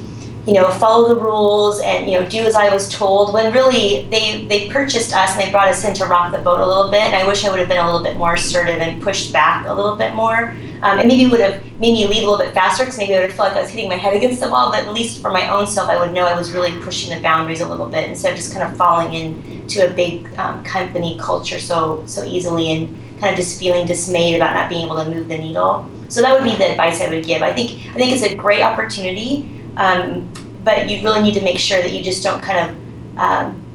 you 0.49 0.55
know, 0.55 0.71
follow 0.71 1.13
the 1.13 1.21
rules 1.21 1.79
and 1.81 2.09
you 2.09 2.19
know, 2.19 2.27
do 2.27 2.39
as 2.39 2.55
I 2.55 2.73
was 2.73 2.89
told. 2.89 3.33
When 3.35 3.53
really 3.53 4.07
they 4.09 4.45
they 4.45 4.67
purchased 4.69 5.13
us 5.13 5.33
and 5.33 5.41
they 5.41 5.51
brought 5.51 5.67
us 5.67 5.85
in 5.85 5.93
to 5.93 6.05
rock 6.05 6.31
the 6.31 6.39
boat 6.39 6.59
a 6.59 6.65
little 6.65 6.89
bit. 6.89 7.01
And 7.01 7.15
I 7.15 7.27
wish 7.27 7.45
I 7.45 7.51
would 7.51 7.59
have 7.59 7.69
been 7.69 7.77
a 7.77 7.85
little 7.85 8.03
bit 8.03 8.17
more 8.17 8.33
assertive 8.33 8.81
and 8.81 8.99
pushed 8.99 9.31
back 9.31 9.67
a 9.67 9.73
little 9.73 9.95
bit 9.95 10.15
more. 10.15 10.55
Um, 10.81 10.97
and 10.97 11.07
maybe 11.07 11.29
would 11.29 11.39
have 11.39 11.63
made 11.79 11.93
me 11.93 12.07
leave 12.07 12.23
a 12.23 12.29
little 12.29 12.43
bit 12.43 12.53
faster 12.53 12.83
because 12.83 12.97
maybe 12.97 13.13
I 13.13 13.19
would 13.19 13.29
have 13.29 13.37
felt 13.37 13.49
like 13.49 13.57
I 13.57 13.61
was 13.61 13.69
hitting 13.69 13.89
my 13.89 13.95
head 13.95 14.15
against 14.15 14.41
the 14.41 14.49
wall. 14.49 14.71
But 14.71 14.85
at 14.85 14.93
least 14.93 15.21
for 15.21 15.29
my 15.29 15.47
own 15.49 15.67
self, 15.67 15.87
I 15.87 15.99
would 15.99 16.13
know 16.13 16.25
I 16.25 16.35
was 16.35 16.51
really 16.51 16.71
pushing 16.81 17.15
the 17.15 17.21
boundaries 17.21 17.61
a 17.61 17.67
little 17.67 17.87
bit 17.87 18.09
instead 18.09 18.31
of 18.31 18.37
just 18.37 18.51
kind 18.51 18.67
of 18.67 18.75
falling 18.75 19.13
into 19.13 19.87
a 19.87 19.93
big 19.93 20.27
um, 20.39 20.63
company 20.63 21.15
culture 21.19 21.59
so 21.59 22.03
so 22.07 22.23
easily 22.23 22.71
and 22.71 22.97
kind 23.19 23.31
of 23.31 23.35
just 23.37 23.59
feeling 23.59 23.85
dismayed 23.85 24.35
about 24.35 24.55
not 24.55 24.69
being 24.69 24.85
able 24.85 24.95
to 24.95 25.09
move 25.09 25.27
the 25.27 25.37
needle. 25.37 25.87
So 26.07 26.21
that 26.21 26.33
would 26.33 26.49
be 26.49 26.55
the 26.55 26.71
advice 26.71 27.01
I 27.01 27.09
would 27.09 27.23
give. 27.23 27.43
I 27.43 27.53
think 27.53 27.71
I 27.91 27.93
think 27.93 28.13
it's 28.13 28.23
a 28.23 28.35
great 28.35 28.63
opportunity, 28.63 29.61
um, 29.77 30.31
but 30.63 30.89
you 30.89 31.03
really 31.03 31.21
need 31.21 31.33
to 31.33 31.41
make 31.41 31.59
sure 31.59 31.81
that 31.81 31.91
you 31.91 32.03
just 32.03 32.23
don't 32.23 32.41
kind 32.41 32.69
of 32.69 33.17
um, 33.17 33.65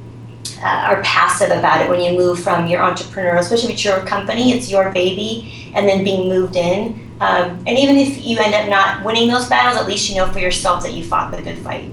uh, 0.63 0.67
are 0.67 1.03
passive 1.03 1.51
about 1.51 1.83
it 1.83 1.89
when 1.89 2.01
you 2.01 2.17
move 2.17 2.41
from 2.41 2.67
your 2.67 2.81
entrepreneurial, 2.81 3.39
especially 3.39 3.69
if 3.69 3.75
it's 3.75 3.85
your 3.85 4.01
company, 4.07 4.53
it's 4.53 4.71
your 4.71 4.91
baby, 4.93 5.71
and 5.75 5.89
then 5.89 6.05
being 6.05 6.29
moved 6.29 6.57
in. 6.57 7.01
Um, 7.21 7.63
and 7.67 7.79
even 7.79 7.97
if 7.97 8.25
you 8.25 8.39
end 8.39 8.55
up 8.55 8.69
not 8.69 9.05
winning 9.05 9.29
those 9.29 9.49
battles, 9.49 9.81
at 9.81 9.87
least 9.87 10.09
you 10.09 10.17
know 10.17 10.27
for 10.27 10.39
yourself 10.39 10.83
that 10.83 10.93
you 10.95 11.05
fought 11.05 11.31
the 11.33 11.43
good 11.43 11.59
fight. 11.59 11.91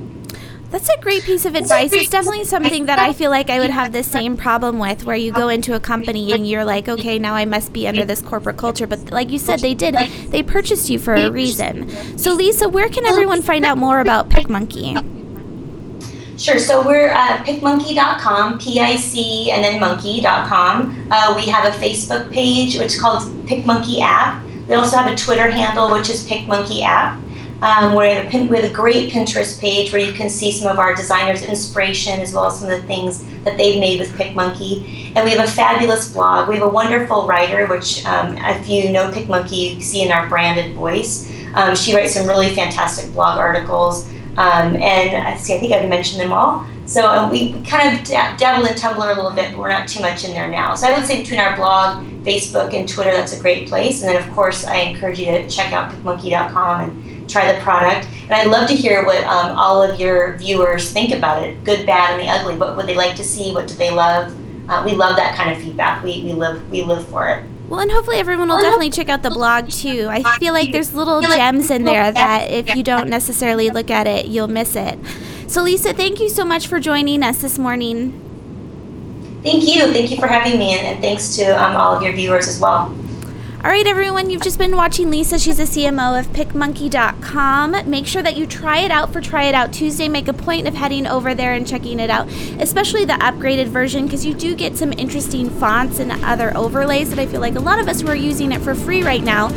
That's 0.72 0.88
a 0.88 0.98
great 1.02 1.24
piece 1.24 1.46
of 1.46 1.56
advice. 1.56 1.92
It's 1.92 2.10
definitely 2.10 2.46
something 2.46 2.86
that 2.86 2.98
I 2.98 3.12
feel 3.12 3.30
like 3.30 3.50
I 3.50 3.60
would 3.60 3.70
have 3.70 3.92
the 3.92 4.04
same 4.04 4.38
problem 4.38 4.80
with, 4.80 5.04
where 5.04 5.18
you 5.18 5.34
go 5.34 5.50
into 5.50 5.76
a 5.76 5.82
company 5.82 6.32
and 6.32 6.48
you're 6.48 6.64
like, 6.64 6.88
okay, 6.88 7.20
now 7.20 7.34
I 7.34 7.44
must 7.44 7.74
be 7.74 7.88
under 7.90 8.06
this 8.06 8.22
corporate 8.22 8.56
culture. 8.56 8.88
But 8.88 9.12
like 9.12 9.32
you 9.32 9.38
said, 9.38 9.60
they 9.60 9.74
did, 9.74 9.96
they 10.30 10.42
purchased 10.42 10.90
you 10.90 10.98
for 10.98 11.14
a 11.14 11.30
reason. 11.30 11.90
So, 12.18 12.34
Lisa, 12.34 12.70
where 12.70 12.88
can 12.88 13.06
everyone 13.06 13.42
find 13.42 13.66
out 13.66 13.78
more 13.78 14.00
about 14.00 14.30
PicMonkey? 14.30 15.20
Sure. 16.40 16.58
So 16.58 16.84
we're 16.84 17.10
at 17.10 17.46
picmonkey.com, 17.46 18.58
P-I-C 18.58 19.52
and 19.52 19.64
then 19.64 19.80
monkey.com. 19.80 21.08
Uh, 21.12 21.34
we 21.36 21.46
have 21.52 21.72
a 21.72 21.78
Facebook 21.78 22.32
page 22.32 22.80
which 22.80 22.94
is 22.94 23.00
called 23.00 23.22
PicMonkey 23.46 24.00
app. 24.02 24.44
We 24.68 24.74
also 24.74 24.98
have 24.98 25.12
a 25.12 25.16
Twitter 25.16 25.52
handle 25.52 25.92
which 25.92 26.10
is 26.10 26.28
PicMonkey 26.28 26.82
app. 26.82 27.21
Um, 27.62 27.96
we, 27.96 28.10
have 28.10 28.34
a, 28.34 28.48
we 28.48 28.58
have 28.58 28.72
a 28.72 28.74
great 28.74 29.12
Pinterest 29.12 29.60
page 29.60 29.92
where 29.94 30.02
you 30.02 30.14
can 30.14 30.30
see 30.30 30.52
some 30.52 30.72
of 30.72 30.80
our 30.80 30.96
designers' 30.96 31.44
inspiration 31.44 32.20
as 32.20 32.34
well 32.34 32.48
as 32.48 32.60
some 32.60 32.70
of 32.72 32.82
the 32.82 32.88
things 32.88 33.24
that 33.44 33.56
they've 33.56 33.80
made 33.80 34.00
with 34.00 34.12
PicMonkey. 34.14 35.14
And 35.16 35.24
we 35.24 35.32
have 35.32 35.48
a 35.48 35.52
fabulous 35.52 36.12
blog. 36.12 36.50
We 36.50 36.56
have 36.56 36.64
a 36.64 36.70
wonderful 36.70 37.28
writer, 37.28 37.68
which 37.68 38.04
um, 38.06 38.36
if 38.38 38.68
you 38.68 38.92
know 38.92 39.12
PicMonkey, 39.12 39.76
you 39.76 39.82
see 39.82 40.02
in 40.02 40.12
our 40.12 40.28
branded 40.28 40.76
voice. 40.76 41.32
Um, 41.54 41.76
she 41.76 41.96
writes 41.96 42.16
some 42.16 42.28
really 42.28 42.56
fantastic 42.56 43.14
blog 43.14 43.38
articles. 43.38 44.08
Um, 44.38 44.76
and 44.78 45.28
I 45.28 45.36
see, 45.38 45.54
I 45.54 45.60
think 45.60 45.74
I've 45.74 45.88
mentioned 45.88 46.22
them 46.22 46.34
all. 46.34 46.66
So 46.88 47.06
um, 47.06 47.30
we 47.30 47.62
kind 47.64 48.00
of 48.00 48.08
dabble 48.08 48.66
in 48.66 48.74
Tumblr 48.74 48.98
a 48.98 49.16
little 49.16 49.32
bit, 49.32 49.52
but 49.52 49.60
we're 49.60 49.70
not 49.70 49.88
too 49.88 50.02
much 50.02 50.26
in 50.26 50.32
there 50.32 50.50
now. 50.50 50.74
So 50.74 50.88
I 50.88 50.98
would 50.98 51.06
say 51.06 51.22
between 51.22 51.40
our 51.40 51.56
blog, 51.56 52.06
Facebook, 52.24 52.74
and 52.74 52.90
Twitter, 52.90 53.12
that's 53.12 53.38
a 53.38 53.40
great 53.40 53.70
place. 53.70 54.02
And 54.02 54.10
then, 54.10 54.28
of 54.28 54.34
course, 54.34 54.66
I 54.66 54.78
encourage 54.78 55.20
you 55.20 55.26
to 55.28 55.48
check 55.48 55.74
out 55.74 55.92
picmonkey.com 55.92 56.90
and 56.90 57.11
try 57.32 57.52
the 57.52 57.60
product. 57.62 58.08
And 58.24 58.34
I'd 58.34 58.48
love 58.48 58.68
to 58.70 58.76
hear 58.76 59.06
what 59.06 59.24
um, 59.24 59.58
all 59.58 59.82
of 59.82 60.00
your 60.00 60.38
viewers 60.38 60.92
think 60.92 61.14
about 61.14 61.44
it 61.44 61.64
good, 61.64 61.86
bad, 61.86 62.20
and 62.20 62.22
the 62.22 62.32
ugly. 62.32 62.56
What 62.58 62.78
would 62.78 62.88
they 62.88 62.96
like 62.96 63.16
to 63.16 63.24
see? 63.24 63.54
What 63.54 63.68
do 63.68 63.74
they 63.76 63.92
love? 63.92 64.36
Uh, 64.70 64.84
we 64.86 64.94
love 64.94 65.16
that 65.18 65.36
kind 65.36 65.52
of 65.52 65.62
feedback. 65.62 66.04
We, 66.04 66.24
we 66.24 66.34
live 66.34 66.70
we 66.70 66.84
live 66.84 67.08
for 67.08 67.28
it. 67.30 67.46
Well, 67.68 67.80
and 67.80 67.90
hopefully 67.90 68.18
everyone 68.18 68.50
will 68.50 68.58
definitely 68.58 68.90
check 68.90 69.08
out 69.08 69.24
the 69.24 69.30
blog 69.30 69.70
too. 69.70 70.08
I 70.10 70.38
feel 70.40 70.54
like 70.54 70.74
there's 70.74 70.94
little 70.94 71.22
gems 71.22 71.72
in 71.72 71.86
there 71.86 72.12
that 72.12 72.52
if 72.52 72.76
you 72.76 72.84
don't 72.84 73.10
necessarily 73.10 73.70
look 73.70 73.90
at 73.90 74.08
it, 74.08 74.26
you'll 74.26 74.50
miss 74.50 74.76
it. 74.76 75.00
So, 75.48 75.64
Lisa, 75.64 75.94
thank 75.94 76.20
you 76.20 76.28
so 76.28 76.44
much 76.44 76.68
for 76.68 76.82
joining 76.82 77.24
us 77.24 77.42
this 77.42 77.58
morning. 77.58 78.12
Thank 79.42 79.64
you. 79.64 79.92
Thank 79.94 80.12
you 80.12 80.18
for 80.18 80.28
having 80.28 80.60
me, 80.60 80.74
and, 80.78 80.86
and 80.86 81.02
thanks 81.02 81.36
to 81.38 81.46
um, 81.46 81.78
all 81.78 81.96
of 81.96 82.04
your 82.04 82.12
viewers 82.12 82.48
as 82.50 82.60
well. 82.60 82.94
All 83.64 83.70
right, 83.70 83.86
everyone, 83.86 84.32
you've 84.32 84.42
just 84.42 84.58
been 84.58 84.76
watching 84.76 85.12
Lisa. 85.12 85.38
She's 85.38 85.60
a 85.60 85.66
CMO 85.66 86.20
of 86.20 86.26
picmonkey.com. 86.30 87.88
Make 87.88 88.08
sure 88.08 88.24
that 88.24 88.36
you 88.36 88.48
try 88.48 88.80
it 88.80 88.90
out 88.90 89.14
for 89.14 89.22
Try 89.22 89.44
It 89.44 89.54
Out 89.54 89.72
Tuesday. 89.72 90.10
Make 90.10 90.28
a 90.28 90.34
point 90.34 90.68
of 90.68 90.74
heading 90.74 91.06
over 91.06 91.36
there 91.36 91.54
and 91.54 91.68
checking 91.68 92.00
it 92.00 92.10
out, 92.10 92.28
especially 92.60 93.06
the 93.06 93.14
upgraded 93.14 93.68
version, 93.68 94.06
because 94.06 94.26
you 94.26 94.34
do 94.34 94.56
get 94.56 94.78
some 94.78 94.92
interesting 94.94 95.48
fonts 95.48 96.00
and 96.00 96.12
other 96.26 96.58
overlays 96.58 97.12
that 97.12 97.20
I 97.20 97.28
feel 97.28 97.40
like 97.40 97.54
a 97.54 97.60
lot 97.60 97.78
of 97.78 97.88
us 97.88 98.02
who 98.02 98.08
are 98.08 98.16
using 98.16 98.52
it 98.52 98.62
for 98.62 98.74
free 98.74 99.04
right 99.04 99.24
now 99.24 99.52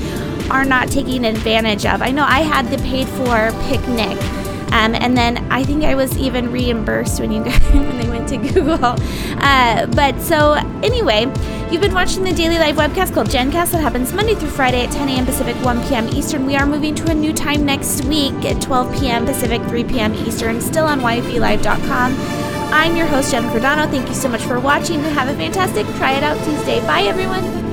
are 0.51 0.67
not 0.67 0.91
taking 0.91 1.25
advantage 1.25 1.87
of. 1.87 2.03
I 2.03 2.11
know 2.11 2.25
I 2.25 2.41
had 2.41 2.67
the 2.67 2.77
paid 2.85 3.09
for 3.09 3.53
Picnic 3.71 4.44
um, 4.75 4.97
and 4.97 5.17
then 5.17 5.39
I 5.53 5.63
think 5.63 5.85
I 5.85 5.95
was 5.95 6.19
even 6.19 6.51
reimbursed 6.51 7.21
when 7.21 7.31
you 7.31 7.45
guys, 7.45 7.63
when 7.73 7.97
they 7.97 8.09
went 8.09 8.29
to 8.31 8.37
Google. 8.39 8.97
Uh, 9.39 9.87
but 9.87 10.21
so 10.21 10.55
anyway, 10.83 11.27
you've 11.71 11.81
been 11.81 11.95
watching 11.95 12.25
the 12.25 12.33
daily 12.33 12.59
live 12.59 12.75
webcast 12.75 13.15
called 13.15 13.29
GenCast 13.29 13.71
that 13.71 13.81
happens 13.81 14.13
Monday 14.13 14.35
through 14.35 14.51
Friday 14.51 14.85
at 14.85 14.91
10 14.91 15.09
a.m. 15.11 15.27
Pacific, 15.27 15.55
1 15.65 15.89
p.m. 15.89 16.09
Eastern. 16.09 16.45
We 16.45 16.57
are 16.57 16.67
moving 16.67 16.97
to 16.97 17.11
a 17.13 17.15
new 17.15 17.33
time 17.33 17.65
next 17.65 18.05
week 18.07 18.35
at 18.45 18.61
12 18.61 18.99
p.m. 18.99 19.25
Pacific, 19.25 19.63
3 19.63 19.85
p.m. 19.85 20.13
Eastern. 20.27 20.61
Still 20.61 20.87
on 20.87 21.01
YFELive.com. 21.01 22.17
I'm 22.75 22.97
your 22.97 23.07
host 23.07 23.31
Jennifer 23.31 23.61
Dono. 23.61 23.87
Thank 23.87 24.09
you 24.09 24.15
so 24.15 24.29
much 24.29 24.43
for 24.43 24.59
watching 24.59 24.97
and 24.97 25.15
have 25.15 25.29
a 25.29 25.37
fantastic 25.37 25.87
Try 25.99 26.15
It 26.15 26.25
Out 26.25 26.37
Tuesday. 26.45 26.81
Bye 26.81 27.03
everyone. 27.03 27.64